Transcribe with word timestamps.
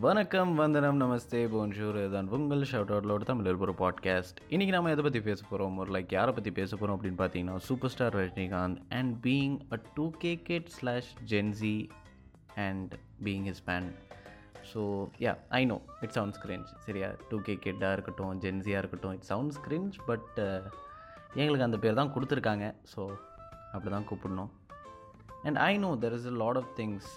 வணக்கம் 0.00 0.54
வந்தனம் 0.54 1.00
நமஸ்தே 1.00 1.40
போன்ஷூர் 1.48 1.96
இதுதான் 1.96 2.28
உங்கள் 2.28 2.60
ஷவுட் 2.60 2.92
அவுட்லோட 2.94 3.22
தமிழ் 3.22 3.56
ஒரு 3.56 3.72
பாட்காஸ்ட் 3.72 4.38
இன்றைக்கி 4.50 4.68
நம்ம 4.68 4.90
எதை 4.90 5.02
பற்றி 5.02 5.20
பேச 5.20 5.42
போகிறோம் 5.42 5.78
ஒரு 5.78 5.92
லைக் 5.92 6.06
யாரை 6.08 6.32
பற்றி 6.32 6.50
பேச 6.50 6.76
போகிறோம் 6.76 6.98
அப்படின்னு 6.98 7.20
பார்த்தீங்கன்னா 7.22 7.56
superstar 7.90 8.16
Rajinikanth 8.16 8.76
and 8.88 9.24
being 9.24 9.60
a 9.72 9.80
two 9.94 10.10
K 10.10 10.36
kid 10.42 10.66
slash 10.66 11.14
Gen Z 11.28 11.88
and 12.54 12.94
being 13.24 13.44
his 13.44 13.62
fan 13.66 13.92
so 14.74 15.08
yeah 15.18 15.36
I 15.48 15.64
know 15.64 15.80
it 16.00 16.10
sounds 16.10 16.40
cringe 16.46 16.70
சரியா? 16.78 17.10
டூ 17.28 17.40
கே 17.40 17.54
கேட்டாக 17.54 17.92
இருக்கட்டும் 17.92 18.40
ஜென்சியாக 18.40 18.78
இருக்கட்டும் 18.78 19.12
இட் 19.12 19.28
சவுண்ட்ஸ் 19.28 19.60
கிரிஞ்ச் 19.68 19.98
பட் 20.06 20.40
எங்களுக்கு 21.34 21.64
அந்த 21.64 21.78
பேர் 21.78 21.94
தான் 21.94 22.12
கொடுத்துருக்காங்க. 22.14 22.74
ஸோ 22.96 23.10
அப்படி 23.72 23.90
தான் 23.90 24.08
கூப்பிடணும். 24.10 24.50
And 25.48 25.58
I 25.68 25.72
know 25.84 25.90
there 26.04 26.14
is 26.18 26.26
a 26.30 26.34
lot 26.42 26.58
of 26.60 26.70
things 26.78 27.08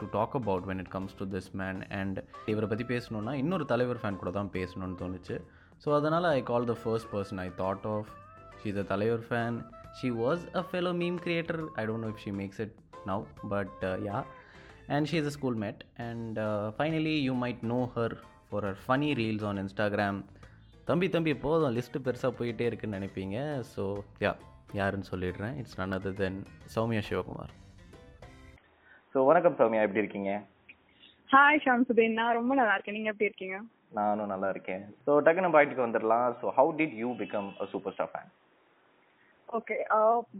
to 0.00 0.06
talk 0.18 0.36
about 0.40 0.66
when 0.70 0.78
it 0.84 0.88
comes 0.94 1.12
to 1.20 1.26
this 1.34 1.48
man. 1.60 1.76
And 2.00 2.18
இவரை 2.52 2.68
பற்றி 2.72 2.86
பேசணுன்னா 2.94 3.34
இன்னொரு 3.42 3.66
தலைவர் 3.72 4.00
ஃபேன் 4.02 4.20
கூட 4.22 4.32
தான் 4.38 4.52
பேசணும்னு 4.58 4.98
தோணுச்சு. 5.02 5.36
ஸோ 5.84 5.88
அதனால் 5.98 6.28
I 6.38 6.40
call 6.52 6.70
the 6.72 6.76
first 6.82 7.10
person 7.14 7.40
I 7.46 7.48
thought 7.62 7.86
of 7.94 8.10
she 8.62 8.70
the 8.78 8.84
Thalaivar 8.92 9.24
fan 9.28 9.58
she 9.98 10.08
was 10.22 10.42
a 10.60 10.62
fellow 10.70 10.92
meme 11.02 11.18
creator 11.26 11.60
I 11.82 11.84
don't 11.90 12.04
know 12.06 12.10
if 12.14 12.22
she 12.24 12.32
makes 12.40 12.60
it 12.66 12.76
now 13.10 13.24
but 13.54 13.80
yeah 14.08 14.18
and 14.96 15.08
she 15.12 15.16
is 15.22 15.30
a 15.32 15.34
schoolmate 15.64 15.80
and 16.08 16.38
finally 16.78 17.16
you 17.28 17.34
might 17.44 17.62
know 17.74 17.80
her 17.96 18.16
for 18.50 18.66
her 18.68 18.78
funny 18.86 19.10
reels 19.22 19.46
on 19.50 19.60
Instagram 19.64 20.20
தம்பி 20.90 21.08
தம்பி 21.16 21.32
போதும் 21.46 21.74
list 21.78 22.04
பெருசாக 22.06 22.32
போயிட்டே 22.38 22.64
இருக்குன்னு 22.70 22.98
நினைப்பீங்க. 23.00 23.36
So 23.74 23.84
yeah 24.24 24.32
யாருன்னு 24.78 25.10
சொல்லிடுறேன். 25.10 25.54
It's 25.60 25.78
none 25.80 25.92
other 25.96 26.12
than 26.20 26.38
Soumya 26.74 27.02
Sivakumar. 27.08 27.52
So 29.12 29.24
வணக்கம் 29.28 29.56
சௌமியா 29.60 29.84
எப்படி 29.86 30.02
இருக்கீங்க? 30.02 30.32
ஹாய் 31.30 31.62
ஷாம்சுதீன் 31.64 32.18
நான் 32.18 32.36
ரொம்ப 32.38 32.52
நல்லா 32.60 32.74
இருக்கேன். 32.76 32.96
நீங்க 32.98 33.10
எப்படி 33.12 33.28
இருக்கீங்க? 33.30 33.56
நானும் 33.98 34.30
நல்லா 34.32 34.48
இருக்கேன். 34.54 34.84
ஸோ 35.06 35.12
டக்குன்னு 35.26 35.54
பாயிண்ட்க்கு 35.56 35.86
வந்துடலாம். 35.86 36.28
So 36.40 36.52
how 36.58 36.72
did 36.80 36.94
you 37.02 37.10
become 37.22 37.50
a 37.64 37.66
superstar 37.96 38.12
fan 38.12 38.30
okay 39.58 39.76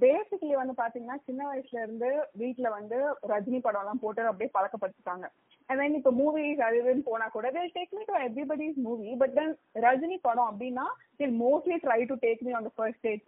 basically 0.02 0.54
வந்து 0.62 0.74
பாத்தீங்கன்னா 0.80 1.16
சின்ன 1.28 1.40
வயசுல 1.50 1.78
இருந்து 1.84 2.10
வீட்ல 2.42 2.68
வந்து 2.78 2.98
ரஜினி 3.32 3.60
படம் 3.64 3.82
எல்லாம் 3.84 4.02
போட்டு 4.02 4.28
அப்படியே 4.30 4.50
பழக்கப்படுத்திட்டாங்க. 4.56 5.26
அண்ட் 5.68 5.80
தென் 5.82 5.96
இப்போ 5.98 6.12
மூவிஸ் 6.18 6.60
அது 6.66 6.76
இதுன்னு 6.82 7.08
போனா 7.08 7.26
கூட 7.36 7.48
they 7.56 7.64
take 7.78 7.94
me 7.96 8.02
to 8.10 8.14
everybody's 8.26 8.78
movie 8.86 9.10
but 9.22 9.34
then 9.38 9.54
Rajini 9.86 10.18
படம் 10.28 10.50
அப்படின்னா 10.50 10.86
they 11.20 11.30
mostly 11.44 11.78
try 11.86 12.00
to 12.10 12.16
take 12.26 12.44
me 12.46 12.52
on 12.58 12.68
the 12.68 12.72
first 12.76 13.00
stage 13.02 13.26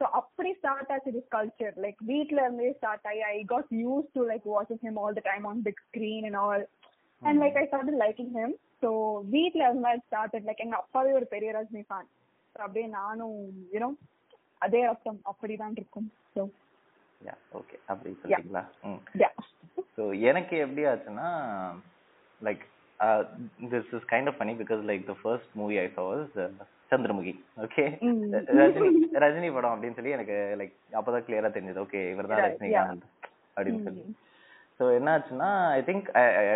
so 0.00 0.06
அப்படி 0.18 0.50
ஸ்டார்ட் 0.58 0.90
ஆச்சு 0.94 1.12
திஸ் 1.14 1.30
கல்ச்சர் 1.34 1.76
லைக் 1.84 2.00
வீட்ல 2.10 2.40
இருந்தே 2.44 2.70
ஸ்டார்ட் 2.78 3.06
ஆகி 3.10 3.22
I 3.30 3.38
got 3.52 3.70
used 3.82 4.08
to 4.16 4.22
like 4.30 4.46
வாட்சிங் 4.54 4.82
him 4.86 5.00
all 5.02 5.16
the 5.18 5.24
time 5.28 5.46
on 5.50 5.62
big 5.66 5.80
screen 5.86 6.26
and 6.28 6.40
all 6.42 6.64
and 7.22 7.40
like 7.44 7.56
I 7.60 7.66
start 7.68 7.96
liking 8.04 8.34
him 8.38 8.54
so 8.82 8.90
வீட்ல 9.34 9.62
இருந்தா 9.68 9.92
started 10.04 10.46
like 10.48 10.62
எங்க 10.64 10.76
அப்பாவே 10.82 11.12
ஒரு 11.20 11.28
பெரிய 11.34 11.50
ரஜினி 11.58 11.84
ஃபேன் 11.88 12.08
ஸோ 12.54 12.62
அப்படியே 12.66 12.86
நானும் 12.98 13.38
யூனோ 13.74 13.90
அதே 14.62 14.80
அர்த்தம் 14.90 15.18
அப்படிதான் 15.30 15.74
இருக்கும். 15.76 16.06
ஸோ 16.34 16.42
யா 17.20 17.34
ஓகே 17.58 17.76
அப்படி 17.88 18.10
சொல்றீங்களா? 18.20 18.62
ம். 18.86 19.00
யா 19.22 19.30
ஸோ 19.96 20.02
எனக்கு 20.30 20.54
எப்படி 20.64 20.82
ஆச்சுன்னா 20.90 21.28
like 22.40 22.62
this 23.72 23.92
is 23.96 24.08
kind 24.12 24.30
of 24.30 24.38
funny 24.38 24.54
because 24.60 24.82
like 24.90 25.04
the 25.10 25.16
first 25.22 25.52
movie 25.60 25.76
I 25.78 25.88
saw 25.96 26.06
was 26.10 26.30
uh, 26.38 26.50
Chandramukhi. 26.90 27.32
Okay. 27.64 27.84
Rajini 28.58 28.90
Rajini 29.24 29.48
படம் 29.54 29.74
அப்படின்னு 29.74 29.98
சொல்லி 29.98 30.16
எனக்கு 30.16 30.36
லைக் 30.60 30.74
அப்பதான் 30.98 31.26
கிளியரா 31.26 31.50
தெரிஞ்சது. 31.56 31.82
ஓகே 31.84 32.00
இவர் 32.12 32.30
தான் 32.32 32.42
ரஜினிகாந்த் 32.46 33.06
அப்படின்னு 33.56 33.84
சொல்லி. 33.86 34.04
ஸோ 34.78 34.86
என்னாச்சுன்னா 34.96 35.48
I 35.76 35.80
think 35.86 36.08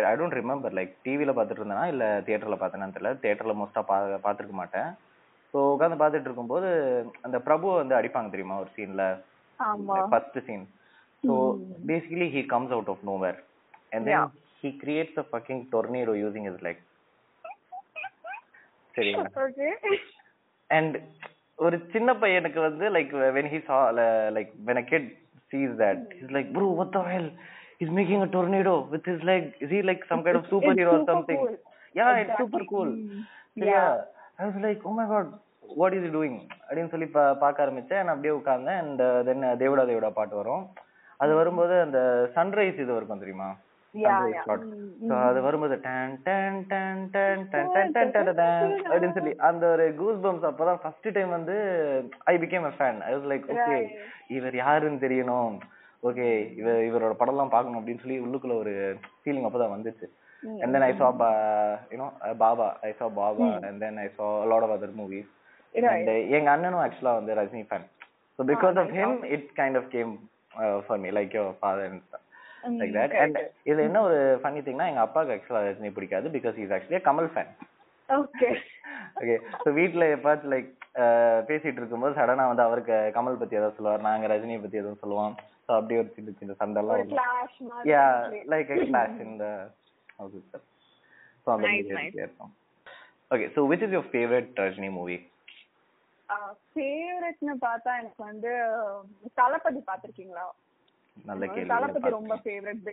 I 0.09 0.13
don't 0.19 0.37
remember 0.39 0.75
like 0.79 0.91
டிவியில் 1.05 1.35
பார்த்துட்டு 1.35 1.61
இருந்தேனா 1.61 1.85
இல்லை 1.93 2.09
தியேட்டரில் 2.27 2.61
பார்த்தேன்னு 2.61 2.95
தெரியல. 2.97 3.13
தியேட்டரில் 3.23 3.59
மோஸ்ட்டாக 3.61 3.85
பா 3.89 3.97
பார்த்துருக்க 4.25 4.55
மாட்டேன். 4.59 4.89
ஸோ 5.53 5.59
உட்காந்து 5.73 6.01
பார்த்துட்டு 6.01 6.29
இருக்கும்போது 6.29 6.67
அந்த 7.27 7.37
பிரபுவை 7.47 7.73
வந்து 7.79 7.97
அடிப்பாங்க 7.99 8.31
தெரியுமா 8.35 8.57
ஒரு 8.63 8.69
சீனில் 8.75 9.05
ஆமா. 9.59 9.97
First 10.11 10.39
scene 10.47 10.65
so 11.23 11.33
basically 11.89 12.27
he 12.35 12.43
comes 12.53 12.75
out 12.77 12.91
of 12.93 13.03
nowhere 13.09 13.39
and. 13.95 14.07
Then 14.07 14.31
he 14.63 14.71
creates 14.83 15.19
a 15.23 15.25
fucking 15.31 15.63
tornado 15.73 16.15
using 16.23 16.47
is 16.51 16.63
like 16.67 16.81
சரிங்களா? 18.95 19.27
அண்ட் 20.77 20.95
ஒரு 21.59 21.77
சின்ன 21.93 22.13
பையனுக்கு 22.23 22.59
வந்து 22.67 22.85
like 22.97 23.11
when 23.37 23.51
he 23.55 23.59
saw 23.69 23.77
like 24.37 24.51
when 24.69 24.81
a 24.83 24.85
kid 24.93 25.09
sees 25.51 25.73
that 25.83 26.03
is 26.21 26.33
like 26.37 26.49
bro 26.57 26.69
what 26.79 26.93
the 26.97 27.03
hell 27.13 27.29
is 27.83 27.93
making 27.99 28.23
a 28.27 28.29
tornado 28.37 28.75
with 28.95 29.09
is 29.13 29.25
like 29.31 29.47
is 29.65 29.73
he 29.77 29.81
like 29.91 30.03
some 30.13 30.23
kind 30.25 30.41
of 30.41 30.49
superhero 30.81 30.93
or 30.97 31.07
something 31.13 31.45
yeah 31.95 32.09
it's 32.23 32.41
super 32.41 32.67
cool 32.73 32.93
சரியா 33.59 33.85
I 34.37 34.45
was 34.47 34.61
like 34.67 34.83
oh 34.89 34.93
my 34.99 35.07
god 35.13 35.31
what 35.81 35.93
is 35.93 36.13
doing 36.13 36.39
அப்படின்னு 36.67 36.89
சொல்லி 36.89 37.07
பாக்க 37.43 37.57
ஆரம்பிச்சேன். 37.65 38.01
நான் 38.03 38.13
அப்படியே 38.15 38.35
உட்கார்ந்தேன். 38.37 38.79
And 38.83 39.01
then 39.27 39.43
uh, 39.43 39.51
uh, 39.51 39.57
Devuda 39.61 39.83
Devuda 39.89 40.09
பாட்டு 40.09 40.35
வரும். 40.35 40.63
அது 41.17 41.33
வரும்போது 41.33 41.73
அந்த 41.81 41.99
சன்ரைஸ் 42.35 42.79
இது 42.83 42.95
இருக்கும் 42.95 43.19
தெரியுமா? 43.19 43.49
அது 45.27 45.39
வரும்போது 45.45 45.75
டன் 45.85 46.13
டன் 46.27 46.59
டன் 46.71 47.01
டன் 47.15 47.41
டன் 47.53 47.71
டன் 47.75 47.91
டன் 47.95 48.11
டன் 48.15 48.29
டன் 48.39 48.71
அப்படின்னு 48.89 49.15
சொல்லி 49.17 49.33
அந்த 49.49 49.63
ஒரு 49.73 49.85
கூஸ் 49.99 50.21
பம்ப்ஸ் 50.25 50.47
அப்பதான் 50.51 50.79
ஃபர்ஸ்ட் 50.83 51.09
டைம் 51.17 51.31
வந்து 51.37 51.55
I 52.33 52.35
became 52.43 52.67
a 52.69 52.73
fan 52.77 52.99
I 53.07 53.11
was 53.15 53.27
like 53.31 53.45
okay. 53.55 53.77
இவர் 54.37 54.55
யாருன்னு 54.63 55.03
தெரியணும். 55.05 55.55
ஓகே 56.03 56.27
இவர் 56.59 56.79
இவரோட 56.89 57.13
படம்லாம் 57.21 57.53
பார்க்கணும் 57.55 57.79
அப்படின்னு 57.81 58.03
சொல்லி 58.05 58.19
உள்ளுக்குள்ள 58.25 58.55
ஒரு 58.63 58.73
ஃபீலிங் 59.21 59.47
அப்பதான் 59.49 59.75
வந்துச்சு. 59.75 60.07
And 60.63 60.73
then 60.75 60.83
I 60.83 60.93
saw 60.99 61.09
ba 61.13 61.27
you 61.91 61.97
know 61.97 62.07
Baba. 62.37 62.67
I 62.83 62.93
saw 62.99 63.09
Baba 63.19 63.47
and 63.67 63.77
then 63.83 63.97
I 64.05 64.09
saw 64.17 64.29
a 64.45 64.47
lot 64.53 64.63
of 64.63 64.71
other 64.71 64.89
movies. 65.01 65.27
Right. 65.75 65.91
and 65.91 66.09
uh, 66.09 66.19
எங்க 66.37 66.49
அண்ணனும் 66.53 66.83
ஆக்சுவலா 66.85 67.13
வந்து 67.19 67.33
Rajini 67.39 67.63
fan 67.69 67.85
so 68.39 68.43
because 68.45 68.77
of 68.83 68.89
him 68.97 69.11
it 69.35 69.43
kind 69.59 69.75
of 69.75 69.85
came 69.93 70.11
uh, 70.61 70.77
for 70.87 70.97
me 70.97 71.11
like 71.11 71.33
your 71.39 71.49
father 71.63 71.85
that. 72.63 73.11
correct. 73.11 73.15
and 73.23 73.35
இதுல 73.65 73.85
என்ன 73.89 74.01
ஒரு 74.07 74.17
funny 74.41 74.61
திங்னா 74.65 74.89
எங்க 74.91 75.03
அப்பாவுக்கு 75.05 75.35
ஆக்சுவலா 75.35 75.63
ரஜினி 75.67 75.91
பிடிக்காது 75.97 76.29
because 76.35 76.59
is 76.63 76.73
actually 76.77 77.01
Kamal 77.07 77.31
fan 77.33 77.51
okay 78.09 78.49
okay 79.19 79.35
so 79.63 79.69
வீட்டில் 79.79 80.11
எப்பாச்சும் 80.15 80.53
லைக் 80.53 80.69
பேசிட்டு 81.49 81.79
இருக்கும்போது 81.79 82.17
சடனா 82.17 82.45
வந்து 82.49 82.65
அவருக்கு 82.67 82.95
கமல் 83.17 83.41
பத்தி 83.41 83.59
ஏதாவது 83.59 83.77
சொல்லுவார் 83.77 84.07
நாங்க 84.07 84.27
ரஜினியை 84.33 84.61
பத்தி 84.63 84.81
எதுவும் 84.81 85.01
சொல்லுவோம். 85.03 85.35
ஸோ 85.65 85.71
அப்படியே 85.77 85.99
ஒரு 86.01 86.09
சின்ன 86.15 86.33
சின்ன 86.39 86.55
சண்டெல்லாம் 86.61 87.03
clash 87.11 87.59
yeah 87.91 88.05
like 88.53 88.71
a 88.75 88.79
clash 88.89 89.17
in 89.25 89.31
the 89.43 89.51
house 90.19 90.35
itself. 90.39 90.65
So 91.43 91.49
அந்த 91.53 91.67
மாதிரி. 91.67 92.23
இருக்கும் 92.23 92.51
okay 93.31 93.45
so 93.55 93.61
which 93.71 93.85
is 93.85 93.95
your 93.95 94.09
favourite 94.13 94.59
Rajini 94.63 94.89
movie 94.97 95.17
ஃபேவரட்னு 96.73 97.55
பார்த்தா 97.63 97.91
எனக்கு 98.01 98.21
வந்து 98.23 98.51
தளபதி 99.39 99.81
பாத்திருக்கீங்களா 99.89 100.45
நல்ல 101.29 101.43
கேள்வி 101.53 101.69
தளபதி 101.73 102.09
ரொம்ப 102.17 102.35
ஃபேவரட். 102.43 102.87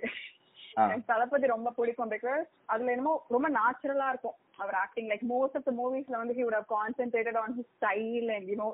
எனக்கு 0.82 1.08
தளபதி 1.12 1.46
ரொம்ப 1.54 1.68
பிடிக்கும் 1.78 2.12
பிகாஸ் 2.14 2.44
அதுல 2.72 2.92
என்னமோ 2.94 3.14
ரொம்ப 3.34 3.46
நேச்சுரலா 3.58 4.08
இருக்கும். 4.12 4.36
அவர் 4.62 4.76
acting 4.82 5.08
like 5.12 5.24
most 5.32 5.56
of 5.58 5.66
the 5.68 5.72
மூவிஸ்ல 5.80 6.20
வந்து 6.22 6.36
he 6.38 6.44
would 6.46 6.58
have 6.58 6.68
concentrated 6.76 7.38
on 7.42 7.56
his 7.58 7.72
style 7.78 8.28
and 8.36 8.48
you know 8.52 8.68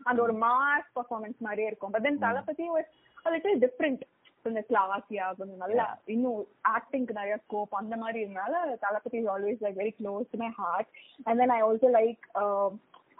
அந்த 0.00 0.18
ஒரு 0.26 0.34
மாஸ் 0.46 0.88
பர்ஃபார்மன்ஸ் 0.98 1.40
மாதிரியே 1.46 1.68
இருக்கும். 1.70 1.92
But 1.96 2.06
then 2.08 2.22
Thalapathi 2.26 2.66
was 2.76 2.90
little 3.34 3.60
different 3.66 4.04
கொஞ்சம் 4.44 4.66
கிளாஸியா 4.68 5.26
கொஞ்சம் 5.38 5.62
நல்லா 5.64 5.86
இன்னும் 6.12 6.38
ஆக்டிங்க்கு 6.76 7.18
நிறைய 7.18 7.34
ஸ்கோப் 7.42 7.74
அந்த 7.80 7.94
மாதிரி 8.02 8.18
இருந்தால 8.24 8.54
Thalapathi 8.84 9.18
is 9.20 9.28
always 9.34 9.60
like 9.64 9.80
very 9.82 9.92
close 9.98 10.30
to 10.32 10.38
my 10.44 10.50
heart 10.60 10.88
and 11.26 11.40
then 11.42 11.52
I 11.56 11.60
also 11.66 11.90
like 11.98 12.22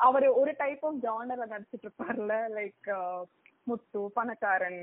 அவர் 0.06 0.26
ஒரு 0.40 0.52
டைப் 0.62 0.84
ஆஃப் 0.90 1.02
ஜானர்ல 1.04 1.46
நடிச்சிட்டு 1.52 1.86
இருப்பார்ல 1.86 2.36
லைக் 2.58 2.88
முத்து 3.70 4.02
பணக்காரன் 4.16 4.80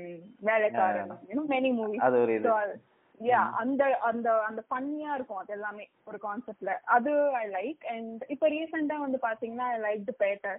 வேலைக்காரன் 0.48 1.12
மெனி 1.50 1.72
மூவிஸ் 1.78 2.76
யா 3.20 3.38
அந்த 3.60 3.82
அந்த 4.08 4.28
அந்த 4.48 4.60
ஃபன்னியா 4.66 5.12
இருக்கும் 5.14 5.40
அது 5.40 5.52
எல்லாமே 5.54 5.84
ஒரு 6.06 6.18
கான்செப்ட்ல 6.22 6.72
அது 6.96 7.12
ஐ 7.38 7.44
லைக் 7.54 7.84
அண்ட் 7.94 8.20
இப்ப 8.28 8.48
ரீசெண்டா 8.48 8.96
வந்து 9.00 9.18
பாத்தீங்கன்னா 9.24 9.68
I 9.70 9.78
like 9.86 10.02
the 10.10 10.14
batter 10.20 10.58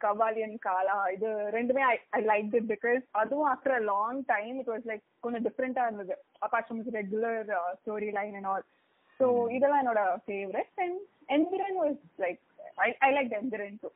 கவாலியன் 0.00 0.56
Kaala 0.58 0.96
இது 1.14 1.28
ரெண்டுமே 1.56 1.82
ஐ 2.12 2.22
லைக் 2.30 2.54
இட் 2.58 2.70
பிகாஸ் 2.72 3.02
அதுவும் 3.20 3.48
after 3.50 3.74
a 3.74 3.82
long 3.90 4.20
time 4.32 4.54
it 4.62 4.70
was 4.72 4.88
like 4.90 5.04
கொஞ்சம் 5.20 5.44
டிஃப்ரெண்டா 5.46 5.82
இருந்தது. 5.86 6.14
Apart 6.42 6.72
regular 6.96 7.50
storyline 8.18 8.36
and 8.36 8.50
all 8.52 8.64
so 9.20 9.26
இதெல்லாம் 9.50 9.82
என்னோட 9.82 10.02
favourite 10.24 10.72
and 10.78 10.98
Enthiran 11.28 11.78
was 11.82 12.00
like 12.18 12.40
I 12.78 12.88
I 13.00 13.10
like 13.14 13.34
Enthiran 13.40 13.76
two 13.82 13.90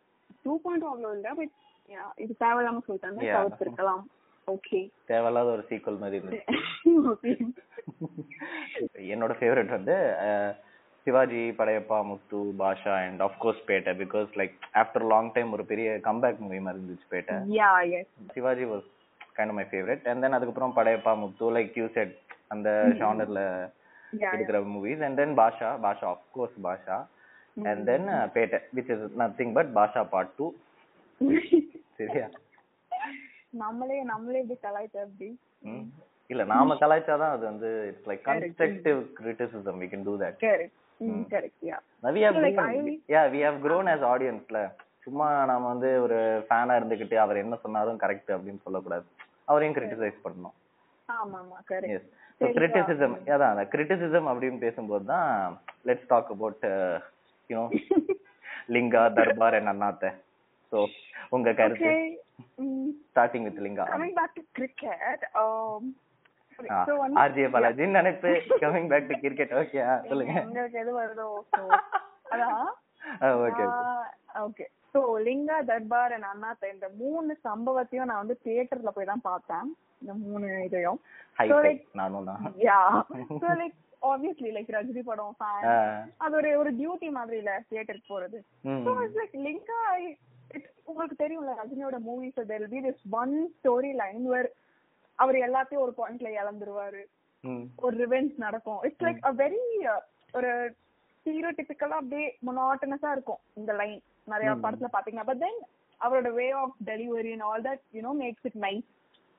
two 0.44 0.54
point 0.64 0.86
அவ்வளோ 0.90 1.12
இல்லை 1.16 1.32
பட் 1.40 1.54
இது 2.16 2.32
தேவையில்லாம 2.40 2.82
சொல்லிட்டாங்க. 2.86 3.20
தவிர்த்திருக்கலாம். 3.32 4.04
ஓகே 4.48 4.80
தேவையில்லாத 5.04 5.48
ஒரு 5.50 5.64
சீக்வல் 5.68 5.98
மாதிரி 5.98 6.18
இருந்துச்சு. 6.18 7.32
என்னோட 9.08 9.32
ஃபேவரட் 9.38 9.70
வந்து 9.70 9.94
அஹ், 10.24 10.52
Sivaji 11.06 11.42
Padayappa 11.58 11.98
Muthu 12.04 12.38
Baasha 12.58 12.94
and 13.02 13.22
course 13.38 13.62
Petta 13.66 13.92
because 13.98 14.30
like 14.36 14.54
after 14.74 15.06
long 15.08 15.32
time 15.32 15.52
ஒரு 15.52 15.64
பெரிய 15.64 15.88
கம்பேக் 16.04 16.38
மூவி 16.38 16.60
மாதிரி 16.60 16.80
இருந்துச்சு 16.80 17.08
Petta. 17.10 17.36
Sivaji 18.34 18.66
was 18.66 18.86
kind 19.36 19.52
of 19.52 19.58
my 19.58 19.66
favourite 19.70 20.06
and 20.08 20.22
then 20.22 20.36
அதுக்கப்புறம் 20.38 20.76
Padayappa 20.76 21.14
Muthu 21.18 21.50
like 21.52 21.74
you 21.76 21.88
said 21.94 22.14
அந்த 22.48 22.68
ஜானர்ல 23.00 23.42
Yeah, 24.12 24.32
எடுக்கிற 24.34 24.58
movies 24.72 25.00
and 25.04 25.16
then 25.16 25.32
Baasha 25.38 25.68
Baasha 25.82 26.06
of 26.06 26.22
course 26.32 26.58
Baasha. 26.62 26.96
And 27.66 27.82
then 27.88 28.06
Petta 28.34 28.58
which 28.74 28.90
is 28.94 29.02
nothing 29.18 29.52
but 29.52 29.70
Baasha 29.74 30.02
part 30.12 30.32
two 30.36 30.46
சரியா? 31.98 32.26
நம்மளே 33.62 33.98
நம்மளே 34.10 34.40
இப்படி 34.42 34.58
கலாய்ச்சா 34.64 35.00
எப்படி? 35.06 35.28
ம். 35.64 35.86
இல்ல 36.30 36.42
நாம 36.52 36.74
கலாய்ச்சாதான் 36.80 37.34
அது 37.34 37.44
வந்து 37.50 37.68
it's 37.90 38.08
like 38.10 38.24
constructive 38.28 38.98
criticism 39.18 39.78
we 39.82 39.88
can 39.92 40.02
do 40.08 40.14
that. 40.22 40.34
Correct 40.44 40.74
correct 41.34 41.64
yeah 41.68 43.22
we 43.34 43.40
have 43.46 43.58
grown. 43.66 43.86
As 43.94 44.02
audienceல. 44.12 44.60
சும்மா 45.04 45.26
நாம 45.50 45.68
வந்து 45.72 45.88
ஒரு 46.04 46.16
ஃபேனா 46.46 46.76
இருந்துகிட்டு 46.78 47.16
அவர் 47.24 47.42
என்ன 47.42 47.56
சொன்னாலும் 47.64 48.00
கரெக்ட் 48.04 48.30
அப்படின்னு 48.36 48.64
சொல்லக்கூடாது. 48.66 49.04
அவரையும் 49.50 49.76
கிரிட்டிசைஸ் 49.76 50.24
பண்ணணும். 50.24 50.56
ஆமா 51.08 51.36
ஆமா 51.42 51.58
கரெக்ட் 51.70 51.94
எஸ் 51.96 52.08
ஸோ 52.40 52.46
கிரிட்டிசிசம் 52.56 53.14
அதான் 53.34 53.52
அந்த 53.52 53.64
கிரிட்டிசிசம் 53.74 54.28
அப்படின்னு 54.32 54.58
பேசும்போது 54.64 55.04
தான் 55.12 55.28
let's 55.88 56.10
talk 56.12 56.32
about 56.34 56.64
you know 57.50 57.64
Lingaa 58.74 59.02
Darbar 59.18 59.56
and 59.58 59.72
Annaatthe. 59.72 60.06
So 60.72 60.78
உங்க 61.30 61.52
கருத்து? 61.60 61.92
Starting 63.08 63.46
with 63.48 63.62
Lingaa 63.66 63.84
coming 63.92 64.14
back 64.16 64.32
to 64.36 64.42
cricket, 64.56 65.20
um, 65.36 65.82
sorry, 66.58 66.68
so 66.88 66.94
one 67.02 67.14
RJ 67.22 67.46
Balaji 67.54 67.86
நினைப்பு 67.96 68.30
coming 68.62 68.90
back 68.92 69.08
to 69.10 69.16
cricket 69.24 69.54
okay 69.60 69.80
சொல்லுங்க. 70.10 70.34
உங்களுக்கு 70.44 70.80
எது 70.84 70.94
வருதோ 70.98 71.28
so, 71.52 71.62
அதான். 72.34 72.68
Okay 73.46 73.64
okay 74.44 74.64
so 74.94 75.00
Lingaa 75.26 75.56
Darbar 75.70 76.14
and 76.16 76.28
Annaatthe 76.32 76.70
இந்த 76.74 76.86
மூணு 77.00 77.32
சம்பவத்தையும் 77.48 78.08
நான் 78.10 78.22
வந்து 78.22 78.36
தியேட்டர்ல 78.44 78.92
போய் 78.96 79.10
தான் 79.10 79.26
பார்த்தேன். 79.30 79.66
இந்த 80.02 80.14
மூணு 80.24 80.46
இதையும். 80.68 80.98
Yeah 82.66 82.80
so 83.34 83.48
like 83.60 83.76
obviously 84.02 84.50
like 84.56 84.70
Rajini 84.76 85.02
படம் 85.08 85.36
ஃபேன் 85.38 85.64
அது 86.24 86.34
ஒரு 86.40 86.50
ஒரு 86.60 86.70
டியூட்டி 86.78 87.08
மாதிரி 87.18 87.36
இல்ல 87.42 87.52
தியேட்டருக்கு 87.70 88.12
போறது. 88.14 88.38
like 89.20 89.36
லிங்கா 89.46 89.80
உங்களுக்கு 90.90 91.16
தெரியும்ல 91.22 91.52
ரஜினியோட 91.60 91.96
movies 92.08 92.40
there 92.50 92.66
be 92.74 92.80
this 92.86 93.00
one 93.20 93.34
story 93.58 93.92
line 94.02 94.24
where 94.32 94.48
அவர் 95.18 95.36
எல்லாத்தையும் 95.46 95.84
ஒரு 95.84 95.92
பாயிண்ட்ல 95.98 96.28
இழந்துருவாரு. 96.40 97.02
ஒரு 97.84 97.94
ரிவெஞ்ச் 98.02 98.34
நடக்கும். 98.44 98.80
இட்ஸ் 98.86 99.04
லைக் 99.06 99.20
அ 99.28 99.32
வெரி 99.42 99.60
ஒரு 100.38 100.50
ஸ்டீரியோடிபிக்கலா 101.16 101.98
அப்படியே 102.00 102.26
மொனாட்டனஸா 102.48 103.10
இருக்கும் 103.16 103.40
இந்த 103.60 103.72
லைன் 103.80 103.96
நிறைய 104.32 104.50
படத்துல 104.64 104.88
பாத்தீங்கன்னா. 104.96 105.28
பட் 105.30 105.42
தென் 105.44 105.58
அவரோட 106.00 106.30
way 106.38 106.46
of 106.62 106.74
delivery 106.90 107.30
and 107.36 107.46
all 107.50 107.64
that 107.68 107.82
you know 107.98 108.12
makes 108.22 108.46
it 108.50 108.58
nice 108.66 108.86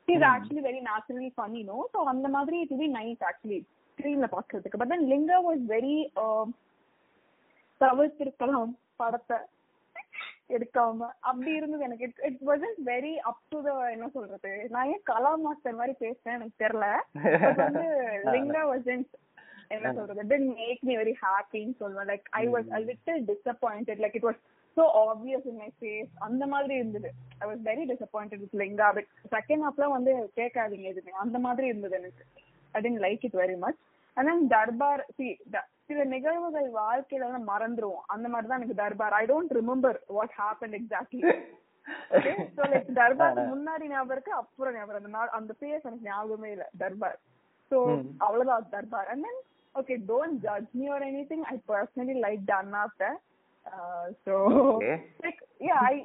is 0.08 0.26
actually 0.32 0.64
very 0.68 0.82
naturally 0.90 1.30
funny 1.38 1.62
no 1.72 1.78
so 1.94 2.02
அந்த 2.14 2.28
மாதிரி 2.38 2.60
இட் 2.66 2.76
பி 2.82 2.88
நைஸ் 3.00 3.22
ஆக்சுவலி 3.30 3.60
ஸ்க்ரீன்ல 3.98 4.30
பாக்குறதுக்கு. 4.36 4.80
But 4.82 4.94
then 4.94 5.08
Lingaa 5.14 5.40
was 5.48 5.64
very 5.76 5.96
தவிர்த்திருக்கலாம் 7.82 8.72
படத்தை. 9.02 9.40
எடுக்காம 10.50 11.08
அப்படி 11.22 11.52
இருந்தது 11.54 11.84
எனக்கு. 11.84 12.04
It 12.04 12.22
it 12.24 12.44
wasn't 12.50 12.82
very 12.86 13.14
up 13.30 13.42
to 13.50 13.58
the 13.64 13.72
என்ன 13.90 14.08
சொல்றது? 14.08 14.52
நான் 14.70 14.88
ஏன் 14.88 15.04
கலா 15.04 15.32
மாஸ்டர் 15.36 15.80
மாதிரி 15.80 15.96
பேசுறேன் 16.00 16.38
எனக்கு 16.40 16.62
தெரியல. 16.64 16.88
வந்து 17.62 17.86
லிங்கா 18.34 18.62
வாசன்ட் 18.72 19.10
என்ன 19.68 19.94
சொல்றது? 19.94 20.24
டென்ட் 20.24 20.52
மேக் 20.60 20.84
மீ 20.84 20.94
வெரி 20.98 21.14
ஹாப்பின்னு 21.24 21.76
சொல்லுவேன். 21.80 22.10
Like 22.12 22.28
I 22.34 22.44
was 22.48 22.70
a 22.72 22.80
little 22.90 23.22
disappointed 23.32 24.02
like 24.04 24.16
it 24.16 24.28
was 24.30 24.42
so 24.78 24.84
obvious 25.04 25.46
in 25.46 25.60
my 25.62 25.70
face 25.80 26.12
அந்த 26.20 26.46
மாதிரி 26.46 26.74
இருந்தது. 26.76 27.10
I 27.40 27.48
was 27.50 27.62
very 27.62 27.86
disappointed 27.94 28.40
with 28.40 28.60
Lingaa. 28.64 28.90
But 28.98 29.10
second 29.36 29.66
ஹாப்ல 29.68 29.88
வந்து 29.90 30.14
கேட்காதீங்க 30.36 30.88
எதுவுமே. 30.94 31.16
அந்த 31.26 31.40
மாதிரி 31.40 31.68
இருந்தது 31.68 31.98
எனக்கு. 31.98 32.24
I 32.74 32.82
didn't 32.82 33.04
like 33.06 33.26
it 33.30 33.40
very 33.44 33.58
much 33.58 33.82
and 34.18 34.30
then 34.30 34.48
Darbar 34.48 35.04
C 35.18 35.28
சில 35.90 36.04
நிகழ்வுகள் 36.14 36.68
வாழ்க்கையில 36.82 37.28
வந்து 37.28 37.50
மறந்துருவோம். 37.52 38.06
அந்த 38.14 38.26
மாதிரி 38.32 38.48
தான் 38.50 38.60
எனக்கு 38.60 38.82
Darbar. 38.84 39.16
I 39.22 39.24
don't 39.32 39.54
remember 39.60 40.00
what 40.18 40.36
happen 40.42 40.76
exactly 40.80 41.22
okay 42.16 42.32
so 42.56 42.64
like 42.72 42.90
Darbar 43.00 43.38
முன்னாடி 43.52 43.86
ஞாபகம் 43.92 44.16
இருக்கு 44.16 44.34
அப்புறம் 44.42 44.76
ஞாபகம் 44.78 45.02
அந்த 45.02 45.12
நாள் 45.18 45.36
அந்த 45.38 45.52
பேஸ் 45.62 45.86
எனக்கு 45.88 46.10
ஞாபகமே 46.10 46.50
இல்ல 46.56 46.66
தர்பார். 46.82 47.18
சோ 47.72 47.78
அவ்வளவுதான் 48.26 48.68
Darbar. 48.76 49.08
And 49.14 49.26
then 49.28 49.40
okay 49.76 49.96
don't 50.12 50.38
judge 50.48 50.74
me 50.80 50.86
or 50.96 51.06
anything 51.32 51.46
I 51.54 51.56
personally 51.72 52.16
like 52.26 52.44
டன்னாஃப்ட 52.52 53.10
so. 54.26 54.36
Like 55.26 55.42
yeah 55.70 55.78
I 55.94 55.96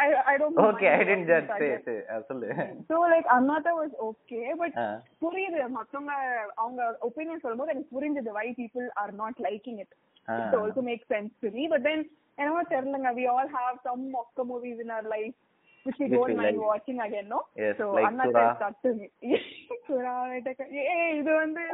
I 0.00 0.04
I 0.24 0.36
don't 0.38 0.58
okay 0.64 0.86
I 0.90 0.98
didn't 1.08 1.26
judge 1.30 1.48
say 1.60 1.68
say 1.86 1.94
சொல்லு. 2.28 2.48
So 2.90 2.96
like 3.12 3.26
Annaatthe 3.36 3.72
was 3.78 3.94
okay 4.08 4.40
but 4.60 4.76
ah, 4.78 4.84
புரியுது. 5.22 5.68
மத்தவங்க 5.76 6.12
அவங்க 6.56 6.96
opinion 7.08 7.42
சொல்லும்போது 7.44 7.72
எனக்கு 7.74 7.94
புரிஞ்சது. 7.96 8.30
Why 8.38 8.48
people 8.58 8.88
are 9.02 9.12
not 9.20 9.40
liking 9.48 9.80
it 9.84 9.94
ah. 10.28 10.36
It 10.40 10.54
also 10.60 10.82
make 10.88 11.04
sense 11.12 11.32
to 11.44 11.50
me 11.50 11.68
but 11.68 11.82
then 11.88 12.04
என்னமோ 12.38 12.62
தெரியலங்க. 12.72 13.10
We 13.18 13.26
all 13.32 13.50
have 13.56 13.78
some 13.86 14.04
மொக்க 14.14 14.44
movies 14.50 14.80
in 14.84 14.92
our 14.96 15.08
life 15.14 15.34
which 15.86 15.98
we 15.98 16.08
don't 16.08 16.26
we 16.26 16.34
mind 16.36 16.50
like. 16.50 16.60
watching 16.64 17.00
again 17.00 17.28
no? 17.28 17.46
Yes, 17.56 17.76
so 17.78 17.90
like 17.90 18.06
Anna 18.06 18.24
Sura. 18.26 18.56
that 18.58 18.82
to 18.82 18.94
me. 18.94 19.08
சுறா 19.86 20.14
ஏ 20.80 20.84
இது 21.18 21.34
வந்து 21.36 21.62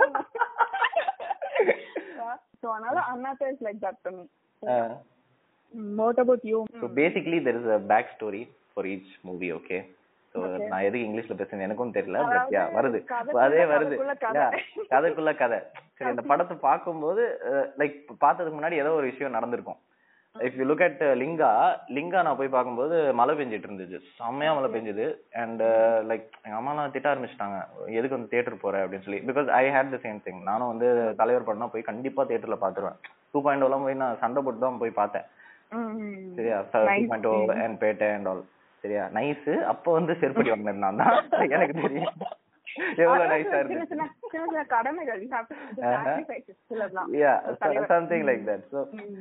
so 2.61 2.69
அதனால 2.75 3.01
அண்ணா 3.13 3.33
is 3.49 3.61
like 3.61 3.81
that 3.81 3.97
to 4.05 4.11
me. 4.11 4.25
Ah. 4.63 4.77
Mm, 4.77 5.16
what 5.73 6.19
about 6.19 6.45
you? 6.45 6.67
So 6.81 6.89
basically 6.89 7.39
there 7.39 7.59
is 7.61 7.67
a 7.67 7.79
back 7.79 8.07
story 8.17 8.49
for 8.75 8.85
each 8.87 9.09
movie, 9.29 9.53
okay? 9.59 9.81
So 10.35 10.41
நான் 10.71 10.85
எதுக்கு 10.87 11.07
இங்கிலீஷ்ல 11.07 11.35
பேசுறேன் 11.41 11.67
எனக்கும் 11.67 11.93
தெரியல 11.97 12.23
பட் 12.31 12.51
யா 12.55 12.63
வருது. 12.77 12.99
அதே 13.45 13.63
வருது. 13.73 13.97
கதைக்குள்ள 14.95 15.33
கதை. 15.43 15.59
சரி 15.99 16.11
அந்த 16.13 16.23
படத்தை 16.31 16.57
பார்க்கும்போது 16.69 17.23
லைக் 17.81 17.97
பார்த்ததுக்கு 18.25 18.59
முன்னாடி 18.59 18.79
ஏதோ 18.83 18.91
ஒரு 18.99 19.07
விஷயம் 19.11 19.37
நடந்திருக்கும். 19.37 19.79
If 20.47 20.57
you 20.59 20.65
look 20.71 20.85
at 20.87 21.03
Lingaa 21.21 21.51
Lingaa 21.97 22.21
நான் 22.27 22.39
போய் 22.41 22.53
பார்க்கும்போது 22.57 22.97
மழை 23.21 23.35
பெஞ்சிட்டு 23.39 23.69
இருந்துச்சு. 23.69 24.01
செம்மையா 24.19 24.51
மழை 24.57 24.69
பெஞ்சுது. 24.75 25.07
அண்ட் 25.43 25.63
லைக் 26.11 26.27
எங்க 26.45 26.57
அம்மாலாம் 26.59 26.93
திட்ட 26.97 27.09
ஆரம்பிச்சிட்டாங்க. 27.13 27.59
எதுக்கு 27.99 28.17
வந்து 28.17 28.33
தியேட்டர் 28.35 28.63
போற? 28.65 28.83
அப்படின்னு 28.85 29.07
சொல்லி. 29.07 29.23
Because 29.31 29.49
I 29.61 29.65
hate 29.77 29.95
the 29.95 30.01
same 30.05 30.21
thing 30.27 30.43
நானும் 30.51 30.73
வந்து 30.73 30.89
தலைவர் 31.23 31.49
படம்னா 31.49 31.71
போய் 31.77 31.89
கண்டிப்பா 31.91 32.25
தியேட்டர்ல 32.31 32.59
பாத்துருவேன் 32.67 32.99
டூ 33.33 33.43
பாயிண்ட் 33.47 33.67
எல்லாம் 33.69 33.87
போய் 33.87 34.01
நான் 34.05 34.21
சண்டை 34.25 34.43
போட்டு 34.45 34.65
தான் 34.67 34.81
போய் 34.85 34.99
பார்த்தேன். 35.01 35.27
சரியா? 36.35 36.65
Nice. 36.73 37.21
Two 37.21 37.53
and 37.53 37.83
Petta 37.83 38.15
and 38.15 38.27
all 38.27 38.45
சரியா? 38.81 39.05
நைஸ் 39.05 39.63
அப்போ 39.63 39.93
வந்து 39.93 40.13
செருப்படி 40.13 40.49
வாங்கினது 40.49 40.79
நான் 40.79 40.97
தான். 40.97 41.29
எனக்கு 41.51 41.81
தெரியும். 41.81 42.13
எவ்வளவு 42.97 43.35
நைஸா 43.35 43.59
இருக்கு. 43.59 44.05
சம்திங் 47.87 48.27
லைக் 48.27 48.45
தட் 48.49 48.65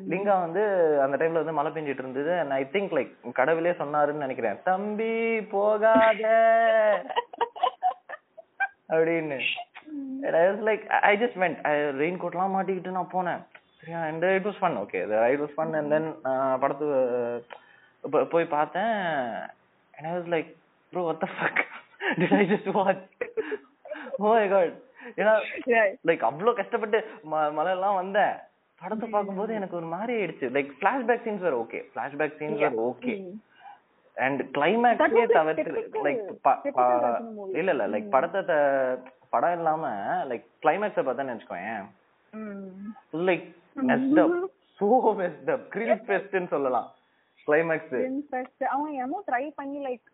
லிங்கா 0.09 0.39
வந்து 0.39 0.63
அந்த 1.01 1.17
டைம்ல 1.17 1.31
வந்து 1.31 1.53
மழை 1.53 1.71
பெஞ்சிட்டு 1.71 2.03
இருந்தது. 2.03 2.39
அண்ட் 2.39 2.51
ஐ 2.51 2.63
திங்க் 2.71 2.95
லைக் 2.97 3.31
கடவுளே 3.31 3.69
சொன்னாருன்னு 3.69 4.23
நினைக்கிறேன். 4.25 4.59
தம்பி 4.63 5.41
போகாத. 5.41 6.23
அப்படின்னு. 8.89 9.39
லைக் 10.21 10.87
ஐ 10.87 11.23
ஜஸ்ட் 11.23 11.57
ரெயின் 11.99 12.21
கோட்லாம் 12.21 12.55
மாட்டிக்கிட்டு 12.55 12.91
நான் 12.91 13.13
போனேன். 13.13 13.41
சரியா 13.85 13.99
and 14.05 14.23
it 14.29 14.45
was 14.45 14.59
fun 14.59 14.77
okay 14.77 14.99
it 15.29 15.41
was 15.41 15.55
fun 15.55 15.73
and 15.75 15.91
then 15.91 16.07
படத்து 16.59 16.85
போய் 18.29 18.47
பார்த்தேன் 18.49 18.93
and 19.93 20.07
I 20.07 20.13
was 20.13 20.29
like 20.29 20.49
bro 20.93 21.01
what 21.01 21.19
the 21.19 21.29
fuck 21.35 21.61
did 22.17 22.35
I 22.35 22.43
just 22.51 22.69
watch 22.71 23.05
oh 24.19 24.33
my 24.33 24.47
god 24.49 24.75
ஏன்னா 25.17 25.33
Yeah. 25.67 25.87
லைக் 26.05 26.23
அவ்வளோ 26.23 26.51
கஷ்டப்பட்டு 26.53 26.99
ம 27.25 27.41
மலையெல்லாம் 27.57 27.95
வந்தேன். 27.95 28.35
படத்தை 28.81 29.09
பார்க்கும்போது 29.09 29.51
எனக்கு 29.53 29.75
ஒரு 29.75 29.85
மாதிரி 29.85 30.13
ஆயிடுச்சு. 30.15 30.45
லைக் 30.49 30.71
ஃபிளாஷ்பேக் 30.73 31.23
சீன்ஸ் 31.25 31.43
வேற 31.43 31.55
ஓகே 31.57 31.79
ஃபிளாஷ்பேக் 31.89 32.33
சீன்ஸ் 32.39 32.61
வேற 32.61 32.71
ஓகே. 32.85 33.13
அண்ட் 34.17 34.41
கிளைமேக்ஸே 34.55 35.07
was 35.07 35.15
like 35.19 35.33
தவிர்த்து 35.33 35.83
லைக். 36.05 36.23
இல்ல 37.53 37.71
இல்ல 37.71 37.87
லைக் 37.87 38.09
படத்தை 38.09 38.41
த- 38.45 38.97
படம் 39.29 39.55
இல்லாம 39.57 39.83
லைக் 40.25 40.45
கிளைமேக்ஸை 40.63 41.03
பார்த்தேன்னு 41.03 41.35
வச்சுக்கோயேன். 41.35 41.85
Like 43.27 43.45
messed 43.89 44.19
up 44.23 44.35
so 44.79 44.89
messed 45.21 45.49
up 45.55 45.65
grill 45.73 46.05
ஃபெஸ்ட்னு 46.07 46.53
சொல்லலாம். 46.53 46.89
கிளைமேக்ஸ். 47.47 47.95
அவன் 48.73 48.93
என்னமோ 48.93 49.17
ட்ரை 49.27 49.43
பண்ணி 49.57 49.79
லைக் 49.85 50.05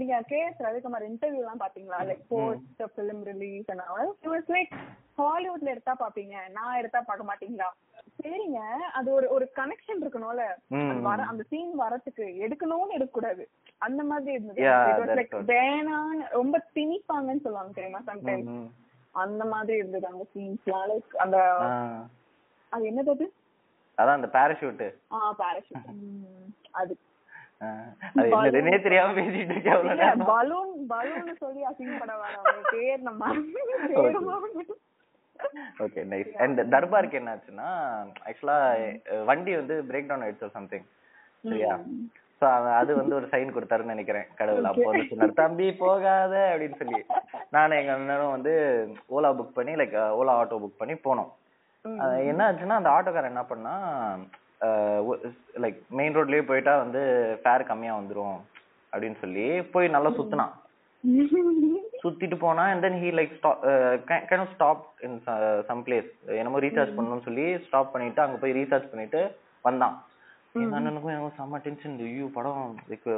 நீங்க 0.00 0.20
கே 0.30 0.38
எஸ் 0.44 0.62
ரவிக்குமார் 0.66 1.04
இன்டர்வியூ 1.08 1.42
எல்லாம் 1.42 1.62
பாத்தீங்களா? 1.64 1.98
Like 2.10 2.22
post 2.28 2.82
film 2.94 3.22
release 3.30 3.68
and 3.72 4.54
like 4.56 4.72
ஹாலிவுட்ல 5.20 5.72
எடுத்தா 5.74 5.94
பாப்பீங்க. 6.04 6.36
நான் 6.56 6.78
எடுத்தா 6.80 7.00
பார்க்க 7.00 7.28
மாட்டீங்களா? 7.30 7.68
சரிங்க. 8.22 8.60
அது 8.98 9.08
ஒரு 9.12 9.26
ஒரு 9.36 9.46
கனெக்ஷன் 9.60 10.02
இருக்கணும்ல. 10.02 10.44
வர 11.08 11.22
அந்த 11.30 11.42
சீன் 11.50 11.72
வரதுக்கு 11.82 12.26
எடுக்கணும்னு 12.46 12.96
எடுக்க 12.98 13.12
கூடாது 13.12 13.44
அந்த 13.86 14.02
மாதிரி 14.10 14.32
இருந்தது. 14.36 14.60
வேணான்னு 15.52 16.26
ரொம்ப 16.38 16.64
திணிப்பாங்கன்னு 16.76 17.44
சொல்லுவாங்க 17.46 17.72
தெரியுமா 17.80 18.02
சம்டைம்ஸ் 18.10 18.68
அந்த 19.14 19.44
மாதிரி 19.44 19.78
இருந்தது 19.78 20.06
அந்த 20.12 20.26
சீன்ஸ்லாம் 20.34 20.88
லைக் 20.92 21.16
அந்த 21.24 21.38
அது 22.76 22.84
என்னது 22.90 23.10
அது? 23.16 23.26
அதான் 23.98 24.18
அந்த 24.18 24.30
பாராஷூட் 24.36 24.86
ஆ 25.16 25.18
பாராஷூட் 25.42 25.90
அது. 26.80 26.94
அது 28.16 28.26
என்னதுன்னே 28.32 28.78
தெரியாம 28.86 29.14
பேசிட்டு 29.18 29.54
இருக்கேன் 29.54 29.76
அவ்வளவு. 29.76 30.26
பலூன் 30.32 30.72
பலூன் 30.90 31.30
சொல்லி 31.44 31.62
அசிங்கப்பட 31.70 32.14
வேணாம். 32.22 32.66
பேர் 32.74 33.06
நம்ம 33.08 33.30
ஓகே 35.84 36.02
நைஸ் 36.10 36.36
அண்ட் 36.44 36.60
தர்பாருக்கு 36.74 37.18
என்ன 37.20 37.32
ஆச்சுன்னா 37.34 37.70
ஆக்சுவலா 38.28 38.58
வண்டி 39.30 39.52
வந்து 39.60 39.74
பிரேக் 39.88 40.08
டவுன் 40.10 40.24
ஆயிடுச்சு 40.26 40.56
சம்திங் 40.58 40.86
சரியா? 41.44 41.72
சோ 42.42 42.46
அது 42.80 42.92
வந்து 43.00 43.14
ஒரு 43.18 43.26
சைன் 43.32 43.54
கொடுத்தாருன்னு 43.56 43.94
நினைக்கிறேன் 43.94 44.26
கடவுள். 44.38 44.68
அப்போ 44.70 44.86
வந்து 44.88 45.08
சொன்னார் 45.10 45.38
தம்பி 45.42 45.66
போகாத 45.82 46.34
அப்படின்னு 46.52 46.78
சொல்லி. 46.80 47.00
நானும் 47.56 47.78
எங்க 47.80 47.92
அண்ணனும் 47.96 48.34
வந்து 48.36 48.52
ஓலா 49.16 49.30
புக் 49.38 49.56
பண்ணி 49.58 49.74
லைக் 49.80 49.96
ஓலா 50.20 50.34
ஆட்டோ 50.40 50.58
புக் 50.64 50.80
பண்ணி 50.82 50.96
போனோம். 51.06 51.30
என்ன 52.30 52.42
ஆச்சுன்னா 52.46 52.78
அந்த 52.80 52.90
ஆட்டோக்காரன் 52.96 53.32
என்ன 53.32 53.44
பண்ணா 53.50 53.74
லைக் 55.64 55.78
மெயின் 55.98 56.16
ரோட்லயே 56.16 56.44
போயிட்டா 56.50 56.74
வந்து 56.84 57.02
ஃபேர் 57.42 57.68
கம்மியா 57.70 57.94
வந்துரும் 57.98 58.38
அப்படின்னு 58.92 59.18
சொல்லி 59.22 59.46
போய் 59.74 59.94
நல்லா 59.96 60.10
சுத்தினான். 60.18 60.54
சுத்திட்டு 62.02 62.36
போனா 62.44 62.64
and 62.70 62.84
then 62.84 62.98
he 63.02 63.10
like 63.18 63.34
off 63.46 64.52
stop 64.54 64.82
in 65.06 65.18
some 65.68 65.82
place 65.86 66.10
என்னமோ 66.40 66.62
ரீசார்ஜ் 66.66 66.96
பண்ணணும்னு 66.96 67.26
சொல்லி 67.28 67.46
ஸ்டாப் 67.66 67.92
பண்ணிட்டு 67.94 68.22
அங்க 68.24 68.38
போய் 68.42 68.56
ரீசார்ஜ் 68.60 68.90
பண்ணிட்டு 68.92 69.22
வந்தான். 69.68 69.96
அண்ணனுக்கும் 70.76 71.14
எனக்கு 71.14 71.38
செம்ம 71.38 71.58
டென்ஷன் 71.64 71.96
ஐயோ 72.08 72.26
படம் 72.36 72.60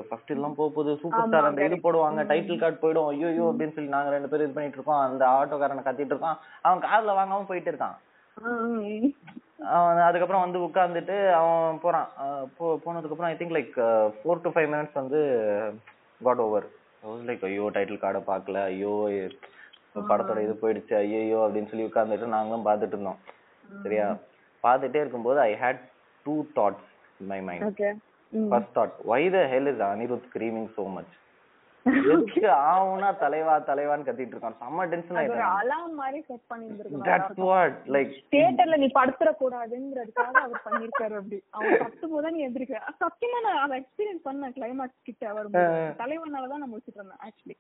ஃபர்ஸ்ட் 0.09 0.33
எல்லாம் 0.35 0.57
போக 0.59 0.69
போகுது 0.77 0.93
சூப்பர் 1.03 1.29
ஸ்டார் 1.29 1.49
அந்த 1.51 1.67
இது 1.69 1.77
போடுவாங்க 1.85 2.23
டைட்டில் 2.31 2.61
கார்டு 2.63 2.83
போயிடும் 2.83 3.09
ஐயோ 3.11 3.45
அப்படின்னு 3.51 3.77
சொல்லி 3.77 3.95
நாங்க 3.97 4.11
ரெண்டு 4.15 4.31
பேரும் 4.31 4.47
இது 4.47 4.57
பண்ணிட்டு 4.57 4.79
இருக்கோம் 4.79 5.03
அந்த 5.07 5.25
ஆட்டோக்காரனை 5.39 5.85
கத்திட்டு 5.87 6.15
இருக்கான் 6.15 6.39
அவன் 6.65 6.85
கார்ல 6.87 7.15
வாங்காம 7.19 7.49
போயிட்டு 7.51 7.73
இருக்கான். 7.73 7.97
அதுக்கப்புறம் 10.07 10.45
வந்து 10.45 10.59
உட்கார்ந்துட்டு 10.67 11.17
அவன் 11.39 11.81
போறான். 11.85 12.09
போனதுக்கு 12.85 13.15
அப்புறம் 13.15 13.31
I 13.31 13.37
think 13.41 13.57
like 13.57 13.75
four 14.19 14.43
to 14.45 14.51
five 14.55 14.69
minutes 14.75 15.01
வந்து 15.01 15.21
காட் 16.27 16.43
ஓவர் 16.47 16.67
லைக் 17.29 17.45
ஐயோ 17.49 17.67
டைட்டில் 17.77 18.03
கார்டை 18.05 18.23
பார்க்கல. 18.31 18.63
ஐயோ 18.73 18.93
படத்தோட 20.11 20.39
இது 20.47 20.55
போயிடுச்சு. 20.63 20.95
ஐயோ 21.03 21.39
அப்படின்னு 21.47 21.71
சொல்லி 21.71 21.89
உட்கார்ந்துட்டு 21.89 22.35
நாங்களும் 22.37 22.67
பார்த்துட்டு 22.69 22.97
இருந்தோம். 22.97 23.21
சரியா? 23.85 24.07
பார்த்துட்டே 24.65 25.01
இருக்கும்போது 25.03 25.39
I 25.49 25.53
hate 25.65 25.83
two 26.27 26.35
thoughts 26.59 26.89
in 27.21 27.31
my. 27.33 27.41
Mind 27.49 27.81
first 28.33 28.75
thought 28.79 28.97
why 29.13 29.23
the 29.37 29.41
hell 29.55 29.71
is 29.73 29.83
Anirudh 29.93 30.27
screaming 30.31 30.71
so 30.79 30.85
much 30.97 31.15
எதுக்கு 31.91 32.41
ஆவுனா 32.71 33.09
தலைவா 33.23 33.55
தலைவான்னு 33.69 34.07
கத்திட்டு 34.07 34.35
இருக்கான். 34.35 34.57
செம்ம 34.61 34.87
டென்ஷன் 34.93 35.17
ஒரு 35.17 35.21
ஆயிட்டான் 35.23 35.55
அலாம் 35.61 35.95
மாதிரி 36.01 36.19
செட் 36.29 36.45
பண்ணி 36.51 36.67
தட்ஸ் 37.09 37.41
வாட் 37.47 37.79
லைக் 37.97 38.13
தியேட்டர்ல 38.35 38.79
நீ 38.83 38.89
படுத்துற 38.99 39.31
கூடாதுங்கிறதுக்காக 39.41 40.35
அவர் 40.45 40.65
பண்ணிருக்காரு 40.67 41.17
அப்படி. 41.21 41.39
அவன் 41.57 41.81
கத்தும் 41.83 42.15
போது 42.15 42.33
நீ 42.37 42.43
எந்திரிக்க. 42.49 42.83
சத்தியமா 43.03 43.41
நான் 43.47 43.63
அதை 43.65 43.79
எக்ஸ்பீரியன்ஸ் 43.83 44.27
பண்ண 44.29 44.51
கிளைமாக்ஸ் 44.59 45.07
கிட்ட 45.09 45.33
வரும்போது. 45.39 45.81
தலைவனாலதான் 46.03 46.63
நான் 46.63 46.73
முடிச்சிட்டு 46.75 47.01
இருந்தேன் 47.01 47.25
actually 47.29 47.57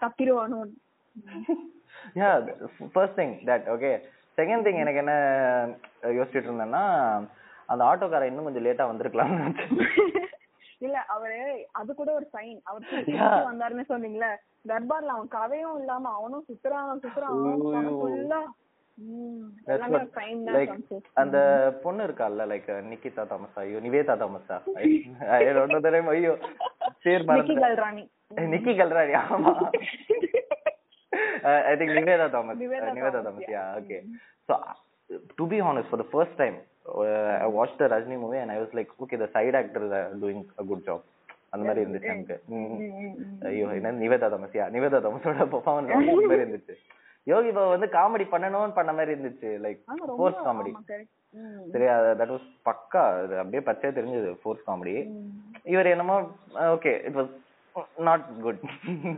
கத்திருவானோ 0.00 0.60
yeah 2.20 2.30
first 2.94 3.18
thing 3.20 3.34
that 3.48 3.68
okay 3.74 3.92
second 4.38 4.64
thing 4.66 4.82
எனக்கு 4.82 5.02
என்ன 5.04 5.14
யோசிச்சுட்டு 6.18 6.48
இருந்தேன்னா 6.50 6.84
அந்த 7.72 7.82
ஆட்டோக்காரன் 7.84 8.30
இன்னும் 8.30 8.46
கொஞ்சம் 8.46 8.66
லேட்டா 8.66 8.84
வந்திருக்கலாம்னு 8.90 9.40
நினைச்சேன். 9.40 10.26
இல்ல 10.80 10.96
அவரு 11.08 11.38
அது 11.72 11.90
கூட 11.94 12.10
ஒரு 12.12 12.26
சைன் 12.34 12.58
அவர் 12.66 12.84
வந்தாருன்னு 13.48 13.84
சொன்னீங்களே 13.90 14.30
தர்பார்ல 14.64 15.14
அவன் 15.14 15.34
கதையும் 15.34 15.78
இல்லாம 15.80 16.10
அவனும் 16.14 16.46
சுத்துறான் 16.48 17.02
சுத்துறான். 17.04 17.42
அந்த 21.16 21.38
பொண்ணு 21.82 22.02
இருக்கால்ல 22.06 22.46
லைக் 22.52 22.70
நிக்கிதா 22.88 23.24
தாமஸா 23.30 23.60
ஐயோ 23.64 23.80
நிவேதா 23.84 24.14
தாமஸா. 24.22 24.56
ரெண்டு 25.58 25.80
தடவை 25.86 26.10
ஐயோ 26.14 26.32
பேர் 27.04 27.26
மறந்து 27.28 27.54
நிக்கி 28.52 28.72
கல்ராணி. 28.80 29.14
ஆமா. 29.26 29.52
I 31.68 31.74
think 31.78 31.98
Nivetha 31.98 32.26
Thomas 32.32 32.58
Nivetha 32.96 33.20
Thomas, 33.26 33.50
yeah 33.54 33.64
okay 33.80 33.98
to 35.38 35.44
be 35.50 35.58
honest 35.60 35.90
for 35.90 36.02
the 36.02 36.08
first 36.10 36.38
time 36.40 36.56
I 37.38 37.48
watch 37.56 37.78
the 37.80 37.88
Rajini 37.94 38.18
movie 38.22 38.38
and 38.42 38.54
I 38.54 38.60
was 38.60 38.74
like 38.78 38.92
okay 39.04 39.18
the 39.22 39.28
side 39.34 39.58
actor 39.60 39.86
doing 40.22 40.44
a 40.54 40.66
good 40.70 40.84
job 40.88 41.04
அந்த 41.52 41.62
மாதிரி 41.66 41.82
இருந்துச்சு 41.84 42.10
எனக்கு. 42.12 42.34
ஐயோ 43.48 43.68
என்ன 43.76 43.92
நிவேதா 44.00 44.28
Thomas? 44.32 44.56
Yeah 44.58 44.64
Nivetha 44.74 44.98
தாமஸோட 45.04 45.44
performance 45.52 45.92
அந்த 45.94 46.12
மாதிரி 46.18 46.42
இருந்துச்சு. 46.42 46.74
யோகி 47.26 47.50
பாபு 47.56 47.72
வந்து 47.74 47.88
காமெடி 47.94 48.24
பண்ணணும்னு 48.32 48.76
பண்ண 48.76 48.90
மாதிரி 48.92 49.14
இருந்துச்சு 49.14 49.48
லைக் 49.64 49.80
ஃபோர்ஸ் 50.18 50.42
காமெடி. 50.46 50.72
சரியா 51.72 51.94
தட் 52.20 52.32
வாஸ் 52.34 52.46
பக்கா 52.68 53.02
அது 53.16 53.34
அப்படியே 53.40 53.62
பச்சையா 53.66 53.92
தெரிஞ்சது 53.98 54.30
ஃபோர்ஸ் 54.42 54.66
காமெடி 54.68 54.94
இவர் 55.72 55.92
என்னமோ 55.94 56.16
okay 56.74 56.92
it 57.08 57.18
was 57.20 57.32
not 58.06 58.24
good 58.46 58.62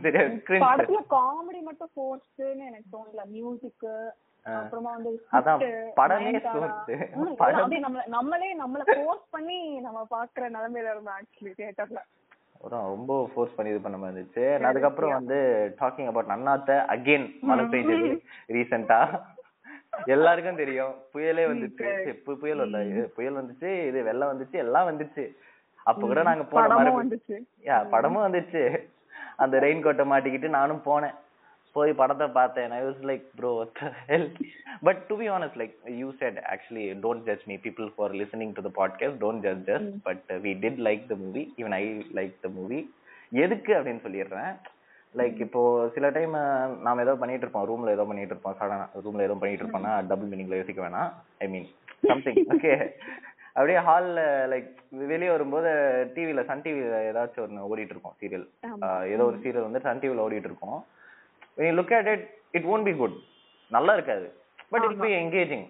சரியா. 0.03 0.23
படத்துல 0.65 1.01
காமெடி 1.15 1.61
மட்டும் 1.69 1.93
ஃபோர்ஸ்னு 1.95 2.65
எனக்கு 2.69 2.89
தோணல 2.95 3.23
மியூசிக் 3.35 3.87
அப்புறமா 4.45 4.91
வந்து 4.95 5.11
அதான் 5.37 5.59
படமே 5.99 6.29
அப்படியே 6.45 7.81
நம்மள 7.85 8.03
நம்மளே 8.15 8.49
ஃபோர்ஸ் 9.03 9.27
பண்ணி 9.35 9.57
நம்ம 9.85 9.99
பாக்குற 10.15 10.43
நிலைமையில 10.55 10.93
இருந்தோம் 10.93 11.17
ஆக்சுவலி 11.19 11.53
தியேட்டர்ல 11.59 12.01
ரொம்ப 12.95 13.11
ஃபோர்ஸ் 13.33 13.53
பண்ணி 13.57 13.71
இது 13.73 13.79
பண்ண 13.83 13.97
மாதிரி 13.99 14.13
இருந்துச்சு. 14.15 14.43
அதுக்கப்புறம் 14.69 15.13
வந்து 15.17 15.37
டாக்கிங் 15.79 16.09
அபவுட் 16.09 16.31
நன்னாத்த 16.33 16.71
அகைன் 16.95 17.27
மழை 17.49 17.63
பெய்ஞ்சது 17.71 18.09
ரீசெண்டா 18.55 18.99
எல்லாருக்கும் 20.13 20.59
தெரியும். 20.61 20.93
புயலே 21.13 21.45
வந்துச்சு. 21.51 21.87
புயல் 22.41 22.61
இது 22.91 23.01
புயல் 23.15 23.39
வந்துச்சு 23.39 23.71
இது 23.89 23.99
வெள்ளம் 24.09 24.31
வந்துச்சு 24.33 24.57
எல்லாம் 24.65 24.89
வந்துச்சு. 24.89 25.23
அப்ப 25.89 26.01
கூட 26.11 26.21
நாங்க 26.29 26.43
போன 26.51 26.67
மாதிரி 26.75 27.39
படமும் 27.95 28.25
வந்துச்சு. 28.27 28.61
அந்த 29.43 29.55
ரெயின் 29.65 29.83
கோட்டை 29.85 30.05
மாட்டிக்கிட்டு 30.11 30.49
நானும் 30.59 30.85
போனேன். 30.89 31.17
போய் 31.77 31.91
படத்தை 32.01 32.27
பார்த்தேன். 32.39 32.71
I 32.77 32.81
was 32.87 33.01
like 33.09 33.25
bro 33.39 33.51
but 34.87 35.01
to 35.09 35.15
be 35.21 35.27
honest 35.35 35.57
like 35.61 35.75
you 36.01 36.09
said 36.21 36.37
actually 36.53 36.85
don't 37.05 37.25
judge 37.29 37.45
me 37.51 37.57
people 37.67 37.87
for 37.95 38.15
listening 38.21 38.53
to 38.57 38.63
the 38.67 38.71
podcast 38.81 39.19
don't 39.23 39.43
judge 39.47 39.63
just 39.69 39.87
but 40.07 40.27
we 40.45 40.53
did 40.65 40.81
like 40.89 41.03
the 41.13 41.17
movie 41.23 41.43
even 41.61 41.77
I 41.81 41.83
like 42.19 42.35
the 42.45 42.51
movie 42.59 42.79
எதுக்கு 43.45 43.73
அப்படின்னு 43.79 44.05
சொல்லிடுறேன். 44.05 44.53
Like 45.19 45.37
இப்போ 45.45 45.61
சில 45.95 46.09
time 46.17 46.35
நாம 46.85 47.01
ஏதோ 47.05 47.13
பண்ணிட்டு 47.21 47.45
இருப்போம். 47.45 47.65
ரூம்ல 47.69 47.95
ஏதோ 47.95 48.05
பண்ணிட்டு 48.09 48.33
இருப்போம். 48.35 48.55
சடனா 48.59 48.85
ரூம்ல 49.05 49.27
ஏதோ 49.27 49.35
பண்ணிட்டு 49.41 49.63
இருப்போம்னா 49.63 49.93
டபுள் 50.11 50.29
மீனிங்ல 50.31 50.59
யோசிக்க 50.59 50.81
வேணாம். 50.85 51.11
ஐ 51.43 51.47
மீன் 51.53 51.67
சம்திங் 52.09 52.39
ஓகே 52.55 52.73
அப்படியே 53.53 53.79
ஹால்ல 53.87 54.21
லைக் 54.51 54.69
வெளியே 55.11 55.31
வரும்போது 55.35 55.69
டிவில 56.15 56.43
சன் 56.49 56.63
டிவில 56.65 56.99
ஏதாச்சும் 57.09 57.43
ஒன்று 57.45 57.69
ஓடிட்டு 57.71 57.93
இருக்கும் 57.95 58.17
சீரியல் 58.21 58.45
ஏதோ 59.13 59.23
ஒரு 59.29 59.39
சீரியல் 59.43 59.67
வந்து 59.67 59.81
சன் 59.85 60.01
டிவில 60.03 60.25
ஓடிட்டு 60.27 60.49
இருக்கும். 60.51 60.79
When 61.61 61.69
you 61.69 61.75
look 61.79 61.91
at 61.99 62.07
it 62.13 62.21
it 62.57 62.63
won't 62.69 62.85
be 62.89 62.93
good. 63.01 63.13
நல்லா 63.71 63.93
இருக்காது. 63.97 64.27
பட் 64.71 64.85
இட் 64.87 65.01
பி 65.03 65.09
என்கேஜிங் 65.19 65.67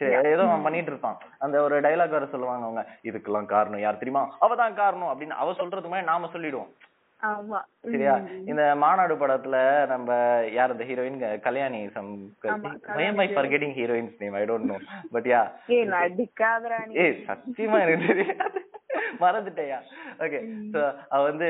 சரி 0.00 0.14
ஏதோ 0.32 0.42
அவன் 0.46 0.64
பண்ணிட்டு 0.64 0.90
இருப்பான். 0.92 1.16
அந்த 1.44 1.56
ஒரு 1.66 1.76
டைலாக் 1.84 2.14
வேற 2.16 2.26
சொல்லுவாங்க 2.32 2.64
அவங்க. 2.66 2.82
இதுக்கெல்லாம் 3.08 3.48
காரணம் 3.54 3.82
யார் 3.84 4.02
தெரியுமா? 4.02 4.22
அவ 4.44 4.56
தான் 4.60 4.76
காரணம் 4.82 5.10
அப்படின்னு 5.12 5.40
அவ 5.42 5.54
சொல்றதுக்கு 5.60 5.90
முன்னாடி 5.92 6.10
நாம 6.12 6.28
சொல்லிடுவோம். 6.34 6.70
சரியா? 7.92 8.14
இந்த 8.50 8.62
மாநாடு 8.82 9.14
படத்துல 9.22 9.56
நம்ம 9.92 10.10
யார் 10.56 10.74
இந்த 10.74 10.84
heroine 10.90 11.18
Kalyani 11.46 11.80
some 11.96 12.10
by 13.20 13.26
forgetting 13.36 13.74
heroine's 13.78 14.20
name 14.24 14.36
I 14.40 14.44
don't 14.50 14.70
know 14.72 14.78
but 15.14 15.28
yeah 15.32 15.40
ஏ 15.72 17.08
சத்தியமா 17.28 17.80
எனக்கு 17.86 18.10
தெரியாது. 18.12 18.60
மறந்துட்டேயா? 19.22 19.78
ஓகே 20.24 20.38
சோ 20.74 20.80
அவ 21.12 21.20
வந்து 21.30 21.48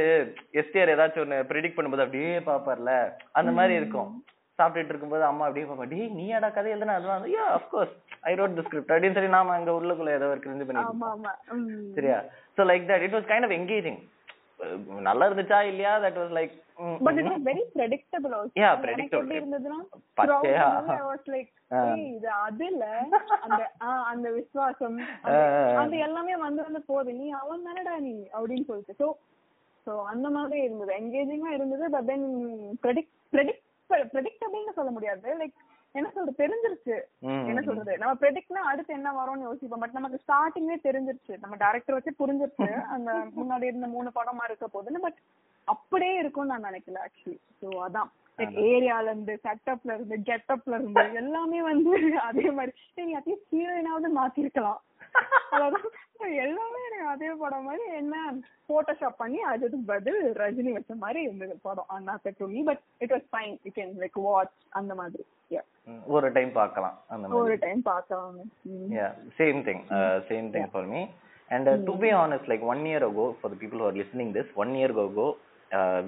எஸ்டிஆர் 0.61 0.93
ஏதாச்சும் 0.95 1.25
ஒண்ணு 1.25 1.39
ப்ரெடிக்ட் 1.51 1.77
பண்ணும்போது 1.77 2.05
அப்படியே 2.07 2.33
பாப்பார்ல. 2.51 2.93
அந்த 3.41 3.51
மாதிரி 3.59 3.75
இருக்கும். 3.81 4.11
சாப்பிட்டுட்டு 4.59 4.93
இருக்கும்போது 4.93 5.25
அம்மா 5.31 5.45
அப்படியே 5.47 5.67
பாப்பா 5.67 5.85
டேய் 5.91 6.15
நீயாடா 6.19 6.49
கதை 6.55 6.71
எழுதுனா? 6.75 6.97
அதெல்லாம் 6.99 7.19
வந்து 7.21 7.35
yeah 7.37 7.45
of course 7.59 7.93
I 8.31 8.33
wrote 8.41 8.57
the 8.59 8.65
script 8.69 8.93
அப்படின்னு 8.95 9.17
சொல்லி 9.19 9.35
நாம 9.37 9.55
அங்க 9.59 9.71
உள்ளுக்குள்ள 9.79 10.13
ஏதோ 10.19 10.31
ஒரு 10.35 10.41
கிரிஞ்சு 10.45 10.67
பண்ணிட்டு. 10.69 11.95
சரியா? 11.99 12.19
So 12.57 12.65
like 12.71 12.89
that 12.91 13.05
it 13.07 13.17
was 13.19 13.29
kind 13.33 13.47
of 13.49 13.57
engaging 13.59 14.01
நல்லா 15.07 15.27
இருந்துச்சா 15.29 15.59
இல்லையா? 15.71 15.93
That 16.05 16.19
was 16.21 16.35
like 16.39 16.55
but 17.07 17.19
it 17.21 17.29
was 17.31 17.45
very 17.49 17.63
predictable 17.77 18.33
also. 18.39 18.53
Yeah, 18.57 18.73
எனக்கு 18.73 18.85
predictable. 18.85 19.23
எப்படி 19.23 19.39
இருந்ததுன்னா 19.41 19.79
பச்சையா. 20.19 20.67
ஐ 20.95 21.01
வாஸ் 21.09 21.29
லைக் 21.35 21.51
இது 22.09 22.29
அது 22.47 22.67
இல்ல 22.73 22.85
அந்த 23.45 23.61
அந்த 24.13 24.29
விசுவாசம். 24.31 24.99
அது 25.83 25.97
எல்லாமே 26.07 26.37
வந்து 26.47 26.63
வந்து 26.63 26.83
போகுது. 26.91 27.13
நீ 27.21 27.29
அவன் 27.43 27.67
தானடா 27.69 27.95
நீ? 28.09 28.17
அப்படின்னு 28.39 28.69
சொல்லிட்டு. 28.71 28.97
சோ 29.03 29.09
சோ 29.87 29.95
அந்த 30.13 30.29
மாதிரி 30.29 30.61
இருந்தது. 30.63 30.93
என்கேஜிங்கா 31.01 31.53
இருந்தது 31.59 31.85
பட் 31.97 32.09
தென் 32.13 32.27
ப்ரெடிக்ட் 32.85 33.15
ப்ரெடிக்ட் 33.33 33.65
ப்ரெடிக்டபிள்னு 34.15 34.77
சொல்ல 34.79 34.91
முடியாது. 34.91 35.29
லைக் 35.43 35.57
என்ன 35.93 36.11
சொல்றது 36.15 36.41
தெரிஞ்சிருச்சு. 36.45 36.97
என்ன 37.21 37.61
சொல்றது? 37.63 37.99
நம்ம 37.99 38.15
ப்ரெடிக்ட்னா 38.21 38.63
அடுத்து 38.71 38.95
என்ன 38.95 39.13
வரும்னு 39.19 39.41
யோசிப்போம். 39.41 39.79
பட் 39.79 39.97
நமக்கு 39.99 40.19
ஸ்டார்டிங்கே 40.27 40.77
தெரிஞ்சிருச்சு. 40.89 41.37
நம்ம 41.41 41.57
டேரக்டர் 41.57 41.97
வச்சு 41.99 42.13
புரிஞ்சிருச்சு. 42.19 42.69
அந்த 42.97 43.13
முன்னாடி 43.13 43.63
இருந்த 43.63 43.87
மூணு 43.87 44.11
படமா 44.15 44.45
இருக்க 44.45 44.69
போதுன்னு. 44.75 45.01
பட் 45.07 45.19
அப்படியே 45.75 46.15
இருக்கும்னு 46.23 46.53
நான் 46.53 46.69
நினைக்கல 46.71 47.05
ஆக்சுவலி 47.07 47.39
சோ 47.63 47.69
அதான். 47.87 48.11
ஏரியால 48.73 49.07
இருந்து 49.11 49.35
செட்டப்ல 49.47 49.95
இருந்து 49.97 50.17
கெட்டப்ல 50.29 50.77
இருந்து 50.79 51.05
எல்லாமே 51.23 51.61
வந்து 51.71 51.95
அதே 52.29 52.45
மாதிரி. 52.59 52.73
நீங்க 52.99 53.15
அட்லீஸ்ட் 53.21 53.55
ஹீரோயினாவது 53.57 54.11
மாத்திருக்கலாம். 54.19 54.81
அதான் 55.57 55.89
எல்லாமே 56.45 56.81
எனக்கு 56.87 57.09
அதே 57.13 57.29
படம் 57.43 57.67
மாதிரி 57.69 57.85
என்ன 58.01 58.15
போட்டோஷாப் 58.71 59.21
பண்ணி 59.23 59.41
அதுக்கு 59.53 59.79
பதில் 59.93 60.21
ரஜினி 60.41 60.73
வச்ச 60.77 60.95
மாதிரி 61.05 61.21
இருந்தது 61.27 61.55
படம். 61.67 61.91
Annaatthe 61.97 62.33
to 62.39 62.47
me 62.55 62.63
but 62.71 62.83
it 63.05 63.13
was 63.15 63.27
fine 63.35 63.55
you 63.67 63.73
can 63.79 63.95
like 64.03 64.19
watch 64.29 64.57
அந்த 64.81 64.95
மாதிரி. 65.01 65.25
ம், 65.91 66.03
ஒரு 66.15 66.29
டைம் 66.37 66.51
பார்க்கலாம் 66.59 66.97
அந்த 67.15 67.25
மாதிரி. 67.27 67.41
ஒரு 67.43 67.55
டைம் 67.65 67.83
பார்க்கலாம் 67.83 68.37
same 69.41 69.61
thing. 69.69 69.81
Uh, 69.99 70.17
same 70.31 70.49
thing 70.55 70.67
for 70.75 70.85
me. 70.95 71.03
And 71.51 71.67
uh, 71.73 71.77
to 71.89 71.93
be 72.03 72.11
honest, 72.21 72.47
like 72.53 72.63
one 72.73 72.83
year 72.91 73.03
ago, 73.09 73.25
for 73.41 73.49
the 73.53 73.59
people 73.61 73.79
who 73.83 73.87
are 73.91 73.99
listening 74.01 74.31
this, 74.37 74.49
one 74.63 74.73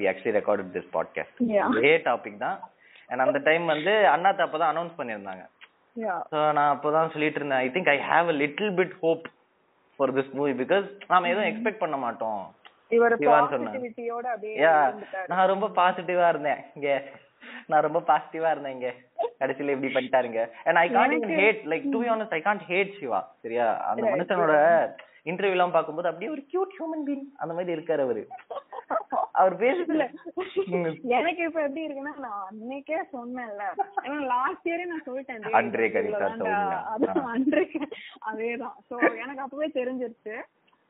actually 0.05 0.33
recorded 0.33 0.73
this 0.73 0.87
podcast. 0.93 1.33
Yeah. 1.49 1.69
இதே 1.79 1.95
topic 2.05 2.38
தான். 2.38 2.59
And 3.11 3.25
அந்த 3.26 3.38
time 3.40 3.64
வந்து 3.67 3.93
அண்ணாத்த 4.12 4.47
அப்பதான் 4.47 4.73
announce 4.73 4.99
பண்ணியிருந்தாங்க. 4.99 5.45
So 6.33 6.38
நான் 6.52 6.73
அப்பதான் 6.75 7.12
சொல்லிட்டு 7.14 7.38
இருந்தேன் 7.40 7.62
I 7.64 7.71
think 7.71 7.90
I 7.90 7.99
have 8.11 8.29
a 8.29 8.37
little 8.43 8.73
bit 8.79 8.95
hope 9.02 9.25
for 9.99 10.12
this 10.19 10.33
movie 10.33 10.52
because 10.61 10.87
நாம 11.09 11.29
எதுவும் 11.29 11.50
எக்ஸ்பெக்ட் 11.50 11.83
பண்ண 11.85 11.97
மாட்டோம். 11.97 12.43
நான் 15.31 15.50
ரொம்ப 15.50 15.67
பாசிட்டிவா 15.76 16.29
இருந்தேன் 16.29 16.61
இங்க. 16.76 16.88
நான் 17.69 17.85
ரொம்ப 17.87 18.00
பாசிட்டிவா 18.09 18.50
இருந்தேன் 18.50 18.76
இங்க. 18.79 18.88
கடைசியில 19.40 19.75
இப்படி 19.75 19.93
பண்ணிட்டாருங்க. 19.95 20.40
And 20.67 20.79
I 20.79 20.88
can't 20.90 21.14
even 21.19 21.35
hate 21.40 21.61
like 21.73 21.87
to 21.93 22.00
be 22.02 22.11
honest 22.14 22.37
I 22.38 22.43
can't 22.49 22.64
hate 22.71 22.93
Siva 22.99 23.21
சரியா? 23.43 23.69
அந்த. 23.90 24.07
மனுஷனோட 24.14 24.55
இன்டர்வியூ 25.26 25.57
எல்லாம் 25.57 25.75
பார்க்கும்போது 25.76 26.09
அப்படியே 26.11 26.31
ஒரு 26.31 26.43
கியூட் 26.52 26.75
ஹியூமன் 26.79 27.05
பீங் 27.09 27.25
அந்த 27.37 27.52
மாதிரி 27.55 27.76
இருக்காரு 27.76 28.05
அவரு. 28.07 28.23
அவர் 29.34 29.54
பேசுதுல 29.56 30.04
எனக்கு 31.16 31.42
இப்ப 31.44 31.58
எப்படி 31.62 31.84
இருக்குன்னா 31.87 32.14
நான் 32.18 32.46
அன்னைக்கே 32.46 32.99
சொன்னேன்ல. 33.12 33.64
ஏன்னா 34.04 34.18
லாஸ்ட் 34.30 34.68
இயரே 34.68 34.84
நான் 34.84 35.06
சொல்லிட்டேன் 35.06 35.58
அன்றே 37.32 37.64
அதேதான். 38.30 38.76
சோ 38.88 38.94
எனக்கு 39.22 39.44
அப்பவே 39.44 39.68
தெரிஞ்சிருச்சு. 39.76 40.34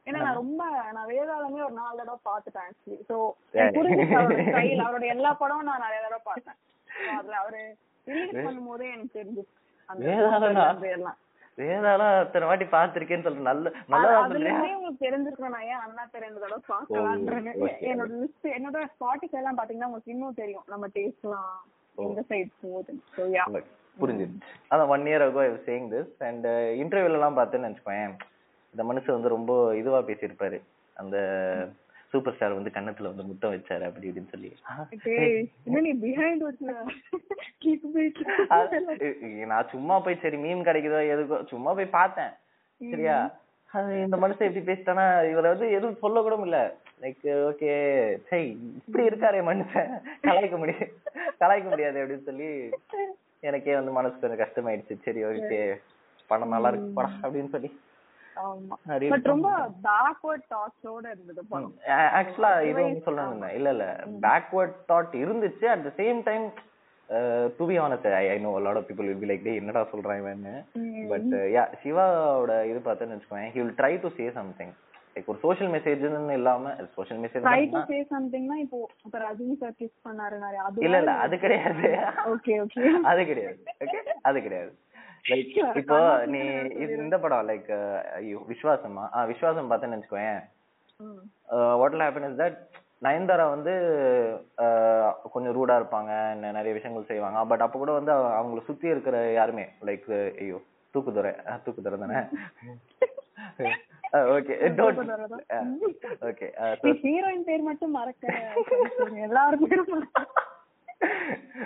ஏன்னா 0.07 0.19
நான் 0.19 0.35
ரொம்ப 0.35 0.61
நான் 0.93 1.09
வேதாளமே 1.11 1.65
ஒரு 1.65 1.75
நாலு 1.75 1.99
தடவை 1.99 2.19
பாத்துட்டேன் 2.29 2.69
ஆக்சுவலி 2.69 2.99
சோ. 3.11 3.19
புரிஞ்சுச்சு 3.77 4.17
அவரோட 4.85 5.07
எல்லா 5.15 5.33
படமும் 5.35 5.71
நான் 5.71 5.85
நிறைய 5.87 6.01
தடவை 6.03 6.23
பார்த்தேன். 6.25 6.59
அதுல 7.17 7.37
அவரு 7.37 7.63
ரிலீஸ் 8.07 8.47
பண்ணும்போதே 8.47 8.93
எனக்கு 8.93 9.17
தெரிஞ்சிச்சு. 9.19 9.55
அந்த 9.89 10.03
வேதாளனா? 10.83 11.13
வேதாளம் 11.59 12.19
அத்தனை 12.23 12.45
வாட்டி 12.49 12.67
பாத்திருக்கேன்னு 12.75 13.27
சொல்ற 13.27 13.43
நல்ல 13.49 13.73
இருந்தே 14.45 14.75
உங்களுக்கு 14.77 15.05
தெரிஞ்சிருக்கணும். 15.07 15.55
நான் 15.57 15.67
ஏன் 15.73 15.83
அண்ணா 15.85 16.05
ரெண்டு 16.25 16.43
தடவை 16.45 16.61
பார்க்கலான்றேன்னு. 16.71 17.53
என்னோட 17.91 18.13
லிஸ்ட் 18.23 18.49
என்னோட 18.57 18.79
ஸ்பாட்டிஃபை 18.95 19.39
எல்லாம் 19.41 19.59
பாத்தீங்கன்னா 19.59 19.89
உங்களுக்கு 19.91 20.15
இன்னும் 20.15 20.39
தெரியும். 20.43 20.65
நம்ம 20.73 20.89
டேஸ்ட்லாம் 20.97 21.53
எந்த 22.07 22.25
சைடு 22.31 22.51
போகுது. 22.63 22.95
புரிஞ்சிருச்சு. 24.03 24.51
அதான் 24.73 24.91
one 24.95 25.07
year 25.11 25.25
ago 25.27 25.41
I 25.47 25.51
saying 25.69 25.89
this 25.95 26.15
and 26.29 26.47
இன்டர்வியூல 26.83 27.19
எல்லாம் 27.21 27.39
பார்த்தேன்னு 27.39 27.69
வச்சுக்கோயேன் 27.69 28.15
இந்த 28.75 28.83
மனுஷன் 28.91 29.17
வந்து 29.17 29.37
ரொம்ப 29.37 29.53
இதுவா 29.81 30.01
பேசியிருப்பாரு. 30.11 30.61
அந்த 30.97 31.17
சூப்பர் 32.13 32.35
ஸ்டார் 32.35 32.57
வந்து 32.59 32.73
கன்னத்துல 32.75 33.11
வந்து 33.11 33.27
முத்தம் 33.29 33.53
வச்சாரு 33.53 33.85
அப்படி 33.89 34.09
இப்படின்னு 34.11 34.33
சொல்லி. 34.35 34.51
நான் 39.53 39.71
சும்மா 39.75 39.97
போய் 40.07 40.23
சரி 40.23 40.39
மீன் 40.45 40.67
கிடைக்குதோ 40.69 41.01
எதுக்கோ 41.15 41.39
சும்மா 41.53 41.73
போய் 41.79 41.97
பார்த்தேன். 41.99 42.33
சரியா? 42.81 43.17
இந்த 44.05 44.17
மனுஷன் 44.23 44.47
எப்படி 44.49 44.65
பேசிட்டானா? 44.69 45.05
இவரை 45.33 45.49
வந்து 45.53 45.67
எதுவும் 45.77 46.01
சொல்ல 46.05 46.23
கூட 46.23 46.37
முடியல 46.37 46.61
லைக் 47.03 47.27
ஓகே. 47.51 47.75
சரி 48.31 48.49
இப்படி 48.79 49.05
இருக்காரே 49.11 49.43
மனுஷன். 49.51 49.93
கலாய்க்க 50.27 50.59
முடியாது 50.63 50.89
கலாய்க்க 51.43 51.69
முடியாது 51.75 52.01
அப்படின்னு 52.03 52.29
சொல்லி 52.31 52.49
எனக்கே 53.49 53.77
வந்து 53.79 53.93
மனசு 53.99 54.19
கொஞ்சம் 54.23 54.43
கஷ்டமாயிடுச்சு. 54.43 54.97
சரி 55.05 55.23
ஓகே. 55.31 55.61
படம் 56.31 56.55
நல்லா 56.55 56.69
இருக்கு 56.73 56.91
படம் 56.99 57.19
அப்படின்னு 57.23 57.53
சொல்லி. 57.55 57.71
ஆக்சுவலா 62.19 62.51
இது 62.71 62.83
சொல்லணும் 63.07 63.55
இல்ல 63.59 63.71
இல்ல. 63.75 63.87
பேக்வர்ட் 64.25 64.77
தாட் 64.91 65.15
இருந்துச்சு. 65.23 65.65
At 65.67 65.87
the 65.87 65.93
same 65.99 66.21
time 66.29 66.45
to 67.59 67.65
be 67.69 67.77
honest 67.85 68.07
I 68.17 68.27
I 68.29 68.37
know 68.41 68.53
lot 68.67 68.79
of 68.81 68.87
people 68.89 69.09
will 69.09 69.23
be 69.23 69.31
like 69.31 69.47
டே 69.47 69.55
என்னடா 69.61 69.83
சொல்றான் 69.93 70.21
இவன்னு? 70.23 70.55
பட் 71.11 71.27
யா 71.55 71.65
சிவாவோட 71.83 72.53
இது 72.71 72.81
பார்த்தேன்னு 72.87 73.17
வச்சுக்கோங்க 73.17 73.51
he 73.55 73.61
will 73.61 73.77
try 73.81 73.93
to 74.05 74.11
say 74.19 74.27
something 74.37 74.73
like 75.15 75.31
ஒரு 75.33 75.41
சோஷியல் 75.43 75.73
மெசேஜ்னு 75.73 76.37
இல்லாம 76.39 76.65
social 76.97 77.21
try 77.25 77.63
to 77.65 77.79
message 77.79 77.89
say 77.91 77.99
சம்திங்னா 78.13 78.59
இப்போ 78.65 78.79
இப்ப 79.07 79.19
ரஜினி 79.25 79.57
சார் 79.63 79.75
கிஸ் 79.81 79.97
பண்ணாரு 80.07 80.37
நிறைய. 80.45 80.61
அது 80.69 80.85
இல்ல 80.87 81.01
இல்ல 81.03 81.15
அது 81.25 81.39
கிடையாது. 81.39 81.89
ஓகே 82.35 82.55
ஓகே 82.65 82.85
அது 83.13 83.25
கிடையாது. 83.25 83.59
ஓகே 83.85 84.01
அது 84.23 84.39
கிடையாது. 84.47 84.71
லைக் 85.25 85.51
இப்போ 85.77 85.99
நீ 86.27 86.41
இந்த 86.99 87.19
படம் 87.19 87.49
லைக் 87.49 87.71
ஐயோ 88.15 88.39
விஸ்வாசமா? 88.49 89.05
ஆ 89.15 89.25
விஸ்வாசம் 89.25 89.71
பார்த்தேன்னு 89.71 89.99
வச்சுக்கோயேன். 89.99 90.41
What 91.81 91.97
happen 92.01 92.25
is 92.25 92.37
that 92.39 92.57
Nayanthara 93.03 93.45
வந்து 93.49 93.73
அஹ், 94.59 95.05
கொஞ்சம் 95.33 95.55
ரூடா 95.57 95.75
இருப்பாங்க 95.77 96.11
நிறைய 96.49 96.73
விஷயங்கள் 96.75 97.07
செய்வாங்க. 97.07 97.45
பட் 97.45 97.61
அப்ப 97.61 97.79
கூட 97.79 97.93
வந்து 97.93 98.13
அவ- 98.13 98.35
அவங்கள 98.39 98.61
சுத்தி 98.65 98.89
இருக்கிற 98.89 99.31
யாருமே 99.33 99.65
லைக் 99.83 100.09
ஐயோ 100.39 100.59
தூக்குதுறை 100.95 101.33
தூக்குதுறை 101.65 101.99
தானே? 101.99 102.21
ஓகே 104.31 104.55
ஓகே 106.29 106.47
நீ 106.85 106.91
ஹீரோயின் 107.05 107.45
பேர் 107.45 107.63
மட்டும் 107.63 107.91
மறக்க 107.91 108.25
எல்லாரும். 109.27 109.67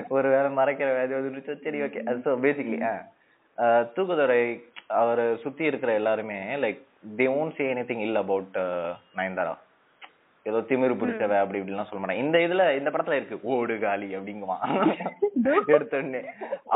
ஒரு 0.09 0.29
வேளை 0.29 0.51
மறைக்கிற 0.57 0.88
வந்துருச்சு 1.14 1.55
சரி 1.62 1.79
ஓகே 1.83 2.01
ஸோ 2.25 2.33
பேசிக்லி 2.43 2.79
தூக்குதுறை 3.97 4.43
அவர் 5.01 5.23
சுத்தி 5.43 5.64
இருக்கிற 5.64 5.90
எல்லாருமே 5.93 6.38
like 6.64 6.81
they 7.19 7.27
won't 7.38 7.57
say 7.59 7.64
anything 7.90 8.05
இல்ல 8.07 8.19
அபவுட் 8.19 8.57
நயன்தாரா. 9.19 9.55
ஏதோ 10.47 10.59
திமிரு 10.71 10.95
பிடிச்சவ 11.01 11.35
அப்படி 11.40 11.61
இப்படிலாம் 11.61 11.88
சொல்ல 11.88 12.01
மாட்டேன் 12.01 12.23
இந்த 12.25 12.37
இதுல 12.47 12.64
இந்த 12.79 12.90
படத்துல 12.90 13.19
இருக்கு 13.19 13.37
ஓடு 13.53 13.75
காலி 13.85 14.09
அப்படிங்குவான். 14.17 14.62
எடுத்த 15.75 15.97
உடனே 16.01 16.21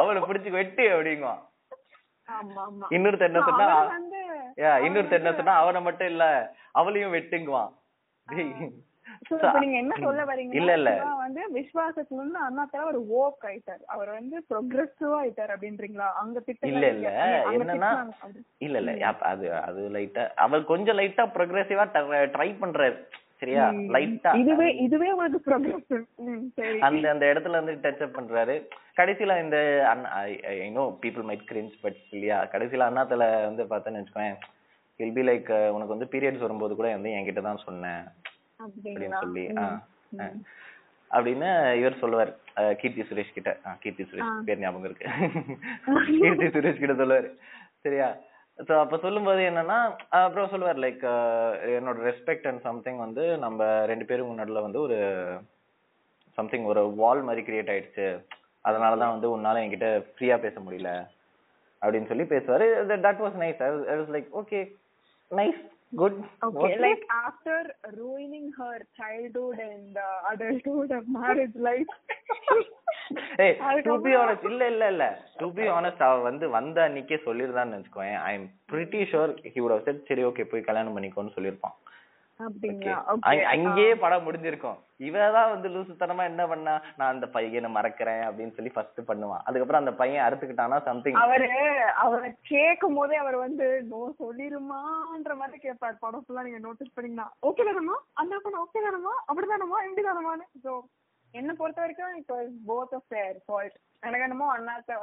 அவளை 0.00 0.22
பிடிச்சு 0.22 0.50
வெட்டு 0.58 0.84
அப்படிங்குவான். 0.94 1.42
இன்னொருத்தர் 2.96 3.30
என்ன 3.30 3.42
சொன்னா 3.48 3.68
இன்னொருத்தர் 4.86 5.22
என்ன 5.22 5.32
சொன்னா 5.38 5.54
அவனை 5.62 5.80
மட்டும் 5.86 6.10
இல்ல 6.12 6.24
அவளையும் 6.80 7.14
வெட்டுங்குவான். 7.16 7.70
என்ன 9.78 9.94
சொல்ல 9.98 10.22
வரீங்க 10.24 10.54
இல்ல, 10.58 10.72
இல்ல. 10.78 10.90
வந்து 11.18 11.42
விஸ்வாசத்துல 11.54 12.18
இருந்து 12.18 12.40
அண்ணா 12.40 12.64
தவிர 12.66 12.90
ஒரு 12.92 13.00
ஓக் 13.18 13.44
ஆயிட்டாரு. 13.48 13.82
அவர் 13.86 14.10
வந்து 14.12 14.36
ப்ரோக்ரஸிவா 14.50 15.16
ஆயிட்டாரு 15.20 15.54
அப்படின்றீங்களா? 15.54 16.08
அங்க 16.20 16.40
திட்ட 16.40 16.70
இல்ல 16.72 16.84
இல்ல. 16.94 17.08
என்னன்னா 17.54 17.92
இல்ல 18.60 18.76
இல்ல. 18.82 18.92
அது 19.32 19.46
அது 19.62 19.82
லைட்டா 19.96 20.24
அவர் 20.44 20.62
கொஞ்சம் 20.64 20.98
லைட்டா 20.98 21.26
ப்ரோக்ரெசிவா 21.36 21.86
ட்ரை 22.34 22.50
பண்றாரு. 22.60 22.98
சரியா? 23.40 23.64
லைட்டா 23.94 24.30
இதுவே 24.38 24.68
இதுவே 24.84 25.08
உங்களுக்கு 25.12 25.40
ப்ரோக்ரஸ் 25.44 25.90
சரி. 26.56 26.78
அந்த 26.86 27.04
அந்த 27.10 27.24
இடத்துல 27.32 27.60
வந்து 27.60 27.74
டச் 27.84 28.02
அப் 28.02 28.16
பண்றாரு. 28.16 28.54
கடைசியில 28.96 29.36
இந்த 29.42 29.58
I 30.56 30.70
know 30.72 30.84
people 31.02 31.26
might 31.28 31.48
cringe 31.50 31.76
but 31.82 32.00
இல்லையா? 32.10 32.38
கடைசியில 32.52 32.88
அண்ணாத்துல 32.88 33.26
வந்து 33.44 33.64
பார்த்தேன்னு 33.64 34.00
வச்சுக்கோயேன் 34.00 34.38
வில் 35.00 35.14
பி 35.14 35.24
லைக் 35.24 35.48
உனக்கு 35.74 35.94
வந்து 35.94 36.10
பீரியட்ஸ் 36.12 36.44
வரும்போது 36.44 36.72
கூட 36.74 36.88
வந்து 36.94 37.10
என்கிட்ட 37.10 37.42
தான் 37.42 37.64
சொன்னேன். 37.66 38.02
அப்படின்னு 38.66 39.18
சொல்லி. 39.20 39.46
அப்படின்னு 41.10 41.74
இவர் 41.74 41.98
சொல்லுவார். 41.98 42.32
கீர்த்தி 42.54 43.02
சுரேஷ் 43.02 43.32
கிட்ட. 43.32 43.56
கீர்த்தி 43.80 44.02
சுரேஷ் 44.02 44.40
பேர் 44.44 44.58
ஞாபகம் 44.58 44.84
இருக்கு. 44.84 45.06
கீர்த்தி 46.20 46.58
சுரேஷ் 46.58 46.78
கிட்ட 46.78 47.04
சொல்லுவாரு. 47.04 47.36
சரியா? 47.80 48.16
சோ 48.66 48.80
அப்ப 48.80 48.98
சொல்லும்போது 48.98 49.40
என்னன்னா 49.40 49.96
அப்புறம் 50.08 50.48
சொல்லுவார் 50.48 50.78
லைக் 50.78 51.04
என்னோட 51.74 51.98
ரெஸ்பெக்ட் 52.08 52.48
அண்ட் 52.48 52.60
சம்திங் 52.60 52.96
வந்து 52.96 53.38
நம்ம 53.38 53.86
ரெண்டு 53.86 54.04
பேரும் 54.04 54.30
முன்னாடில 54.30 54.60
வந்து 54.62 54.80
ஒரு 54.80 54.98
சம்திங் 56.32 56.64
ஒரு 56.64 56.94
வால் 56.94 57.22
மாதிரி 57.22 57.52
கிரியேட் 57.52 57.72
ஆயிடுச்சு. 57.74 58.24
அதனாலதான் 58.64 59.12
வந்து 59.14 59.28
உன்னால 59.38 59.56
என்கிட்ட 59.62 60.04
ஃப்ரீயா 60.16 60.38
பேச 60.38 60.60
முடியல. 60.60 60.90
அப்படின்னு 61.82 62.06
சொல்லி 62.06 62.22
பேசுவாரு. 62.22 62.66
That 62.88 63.20
was 63.24 63.38
nice 63.42 63.62
I 63.62 63.98
was 63.98 64.14
like 64.16 64.28
okay 64.42 64.60
nice 65.30 65.60
good 65.92 66.16
Okay, 66.46 66.72
like 66.84 67.04
after 67.26 67.58
ruining 67.98 68.46
her 68.58 68.76
childhood 68.98 69.58
and 69.70 69.96
uh, 69.96 70.32
adulthood 70.32 70.90
of 70.98 71.04
marriage 71.18 71.56
life. 71.68 71.92
To 73.08 73.36
be 73.38 73.42
அதுக்கப்புறம் 73.68 74.16
ஆனஸ்ட் 74.22 74.46
இல்ல 74.50 74.62
இல்ல 74.72 74.84
இல்ல. 74.92 75.04
டு 75.40 75.46
பி 75.58 75.66
ஆனஸ்ட் 75.76 76.02
அவ 76.06 76.16
வந்து 76.28 76.46
வந்த 76.56 76.78
அன்னைக்கே 76.88 77.18
சொல்லிருந்தான்னு 77.26 77.76
வச்சுக்கோயேன். 77.78 78.20
I 78.28 78.32
am 78.38 78.48
pretty 78.72 79.00
sure 79.12 79.32
he 79.54 79.58
would 79.60 79.74
have 79.74 79.86
said 79.88 80.02
சரி 80.10 80.24
ஓகே 80.30 80.44
போய் 80.52 80.66
கல்யாணம் 80.68 80.96
பண்ணிக்கோன்னு 80.96 81.34
சொல்லிருப்பான். 81.36 81.76
அங்கேயே 83.52 83.92
படம் 84.02 84.24
முடிஞ்சிருக்கும். 84.26 84.76
இவதான் 85.08 85.50
வந்து 85.52 85.68
லூசுத்தனமா 85.74 86.22
என்ன 86.30 86.42
பண்ணா 86.50 86.74
நான் 86.98 87.12
அந்த 87.14 87.26
பையனை 87.36 87.68
மறக்கிறேன் 87.76 88.22
அப்படின்னு 88.28 88.56
சொல்லி 88.56 88.72
ஃபர்ஸ்ட் 88.74 89.00
பண்ணுவான். 89.10 89.42
அதுக்கப்புறம் 89.46 89.82
அந்த 89.82 89.94
பையன் 90.00 90.24
அறுத்துக்கிட்டானா 90.26 90.78
சம்திங் 90.88 91.18
அவரு 91.24 91.48
அவரை 92.04 92.30
கேட்கும் 92.52 92.96
போதே 92.98 93.18
அவர் 93.24 93.38
வந்து 93.46 93.66
நோ 93.92 94.02
சொல்லிருமான்ற 94.22 95.34
மாதிரி 95.42 95.58
கேட்பார் 95.66 96.02
படம் 96.04 96.24
ஃபுல்லா 96.24 96.46
நீங்க 96.48 96.62
நோட்டீஸ் 96.66 96.94
பண்ணீங்கன்னா. 96.96 97.28
ஓகே 97.50 97.66
தானமா 97.70 97.98
அந்த 98.22 98.34
படம் 98.46 98.64
ஓகே 98.64 98.84
தானமா 98.88 99.14
அப்படிதானமா 99.28 99.80
இப்படி 99.86 100.04
தானமான்னு 100.08 100.48
சோ 100.66 100.74
என்ன 101.34 101.52
பொறுத்த 101.54 101.80
வரைக்கும் 101.84 102.16
it 102.20 102.34
was 102.36 102.52
both 102.68 102.94
of 102.98 103.08
their 103.16 103.38
fault 103.46 103.78
எனக்கு 104.02 104.26
என்னமோ 104.28 104.46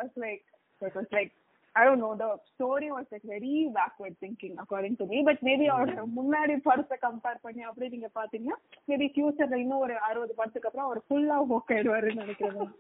was 0.02 0.18
like 0.26 0.46
it 0.82 0.98
was 1.00 1.12
like 1.18 1.34
Don't 1.76 2.00
know, 2.00 2.16
the 2.16 2.28
story 2.50 2.90
was 2.90 3.06
like 3.10 3.24
very 3.26 3.70
backward 3.70 4.16
thinking 4.18 4.56
according 4.58 4.96
to 4.96 5.06
me. 5.06 5.18
But 5.22 5.40
maybe 5.42 5.66
அவரோட 5.70 6.04
முன்னாடி 6.16 6.54
படத்தை 6.66 6.96
கம்பேர் 7.00 7.42
பண்ணி 7.44 7.64
அப்படி 7.66 7.88
நீங்க 7.94 8.10
பாத்தீங்கன்னா 8.16 8.58
மேபி 8.88 9.08
ஃபியூச்சர்ல 9.14 9.60
இன்னும் 9.64 9.84
ஒரு 9.86 9.96
அறுபது 10.08 10.34
படத்துக்கு 10.38 10.70
அப்புறம் 10.70 10.88
அவர் 10.88 11.00
ஃபுல்லா 11.08 11.38
ஓக் 11.50 11.74
ஆயிடுவாருன்னு 11.76 12.24
நினைக்கிறேன் 12.24 12.72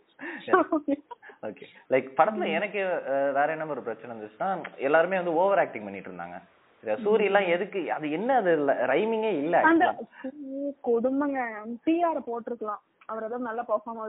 ஓகே 1.44 1.66
லைக் 1.92 2.08
படத்துல 2.20 2.48
எனக்கு 2.58 2.82
அஹ், 3.14 3.32
வேற 3.38 3.48
என்ன 3.56 3.68
ஒரு 3.76 3.84
பிரச்சனை 3.88 4.12
இருந்துச்சுன்னா 4.12 4.50
எல்லாருமே 4.88 5.20
வந்து 5.22 5.38
ஓவர் 5.42 5.62
ஆக்டிங் 5.64 5.88
பண்ணிட்டு 5.88 6.12
இருந்தாங்க 6.12 6.38
சரியா? 6.84 6.96
சூரி 7.04 7.26
எல்லாம் 7.30 7.50
எதுக்கு 7.54 7.80
அது 7.94 8.08
என்ன 8.18 8.32
அது 8.42 8.52
ரைமிங்கே 8.92 9.34
இல்ல 9.42 9.56
அந்த. 9.70 9.86
கொடுமைங்க 10.88 11.42
பிஆர் 11.86 12.28
போட்டிருக்கலாம் 12.28 12.82
அவர் 13.10 13.28
ஏதோ 13.28 13.38
நல்லா 13.46 13.66
பெர்ஃபார்ம் 13.70 14.02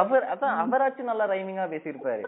அவர் 0.00 0.26
அதான் 0.32 0.60
அவராச்சும் 0.62 1.10
நல்லா 1.10 1.26
ரைமிங்கா 1.32 1.66
பேசியிருப்பாரு? 1.72 2.24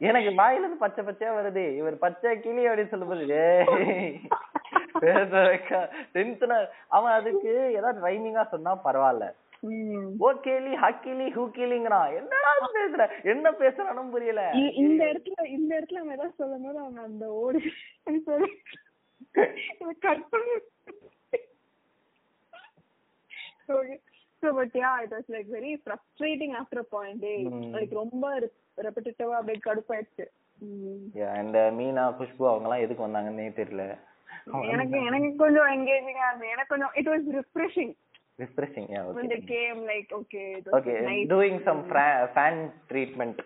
எனக்கு 0.00 0.30
வாயில 0.32 0.58
இருந்து 0.58 0.76
பச்சை 0.76 1.04
பச்சையா 1.04 1.32
வருது. 1.34 1.76
இவர் 1.76 1.98
பச்சை 1.98 2.40
கிளி 2.40 2.68
அப்படின்னு 2.68 2.88
சொல்லும்போது 2.88 3.38
அவன் 6.88 7.12
அதுக்கு 7.12 7.52
ஏதாவது 7.72 8.06
ரைமிங்கா 8.06 8.44
சொன்னா 8.50 8.72
பரவாயில்ல. 8.84 9.26
ம். 9.62 10.06
ஓ 10.18 10.32
கேலி 10.40 10.72
ஹக்கிலி 10.76 11.26
ஹூ 11.34 11.42
கேலிங்கிறான் 11.56 12.14
என்னடா 12.16 12.52
பேசுற? 12.74 13.02
என்ன 13.24 13.50
பேசுறானும் 13.52 14.10
புரியல. 14.10 14.42
இந்த 14.82 15.02
இடத்துல 15.04 15.44
இந்த 15.48 15.70
இடத்துல 15.78 16.00
அவன் 16.00 16.14
ஏதாவது 16.14 16.34
சொல்லும் 16.36 16.64
போது 16.64 16.78
அவங்க 16.78 17.00
அந்த 17.02 17.26
ஓடி 17.40 17.60
கட் 20.00 20.28
பண்ணி 20.28 20.56
but 24.50 24.74
yeah 24.74 25.02
it 25.02 25.10
was 25.10 25.26
like 25.28 25.48
very 25.48 25.80
frustrating 25.84 26.52
after 26.52 26.78
a 26.78 26.86
point 26.86 27.22
eh? 27.24 27.38
Mm. 27.48 27.66
like 27.72 27.92
ரொம்ப 27.94 28.24
ரெப்பிட்டேட்டிவா 28.78 29.34
அப்படியே 29.38 29.60
கடுப்பாயிடுச்சு. 29.64 30.24
ம். 30.60 31.02
இந்த 31.42 31.58
மீனா 31.78 32.04
குஷ்பு 32.18 32.44
அவங்க 32.48 32.66
எல்லாம் 32.68 32.84
எதுக்கு 32.84 33.06
வந்தாங்கன்னே 33.06 33.46
தெரியல. 33.58 33.84
எனக்கு 34.72 34.98
எனக்கு 35.08 35.30
கொஞ்சம் 35.36 35.68
என்கேஜிங்கா 35.74 36.26
இருந்தது. 36.28 36.52
எனக்கு 36.54 36.72
கொஞ்சம் 36.74 36.94
it 37.00 37.10
was 37.12 37.28
refreshing 37.38 37.92
refreshing 38.38 38.88
when 39.16 39.28
they 39.32 39.40
came 39.50 39.80
like 39.90 40.10
okay 40.20 40.46
it 40.58 40.64
was 40.66 40.74
okay 40.78 40.94
nice. 41.08 41.26
Doing 41.32 41.60
some 41.66 41.82
fan 42.34 42.60
treatment 42.90 43.40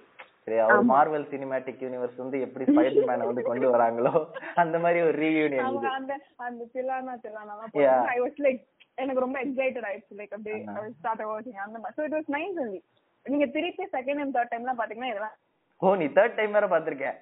சரியா 0.47 0.65
ஒரு 0.73 0.85
மார்வல் 0.91 1.25
சினிமேட்டிக் 1.31 1.81
யூனிவர்ஸ் 1.85 2.19
வந்து 2.23 2.39
எப்படி 2.47 2.65
ஸ்பைடர் 2.69 3.09
மேனை 3.09 3.25
வந்து 3.31 3.43
கொண்டு 3.51 3.69
வராங்களோ 3.73 4.13
அந்த 4.63 4.77
மாதிரி 4.79 5.01
ஒரு 5.07 5.17
ரீயூனியன் 5.25 5.71
இது. 5.73 5.89
அந்த 5.99 6.13
அந்த 6.49 6.63
Thillana 6.77 7.15
Thillana 7.25 7.55
Yeah. 7.81 8.01
I 8.15 8.19
was 8.25 8.39
like 8.47 8.63
எனக்கு 8.99 9.25
ரொம்ப 9.25 9.39
எக்ஸைட்டட் 9.45 9.87
ஆயிடுச்சு. 9.89 10.15
லைக் 10.21 10.35
அப்படியே 10.37 10.59
ஸ்டார்ட் 10.99 11.25
வாட்சிங் 11.31 11.61
அந்த 11.67 11.79
மாதிரி. 11.79 11.97
So 11.99 12.05
it 12.09 12.17
was 12.19 12.31
nice 12.37 12.59
only 12.65 12.81
நீங்க 13.27 13.47
திருப்பி 13.57 13.85
செகண்ட் 13.97 14.21
அண்ட் 14.23 14.35
தேர்ட் 14.37 14.53
டைம்லாம் 14.55 14.81
பாத்தீங்கன்னா 14.81 15.13
இதெல்லாம் 15.13 15.37
ஓ 15.83 15.95
நீ 16.03 16.07
தேர்ட் 16.19 16.37
டைம் 16.39 16.57
வேற 16.59 16.67
பாத்திருக்கேன் 16.75 17.17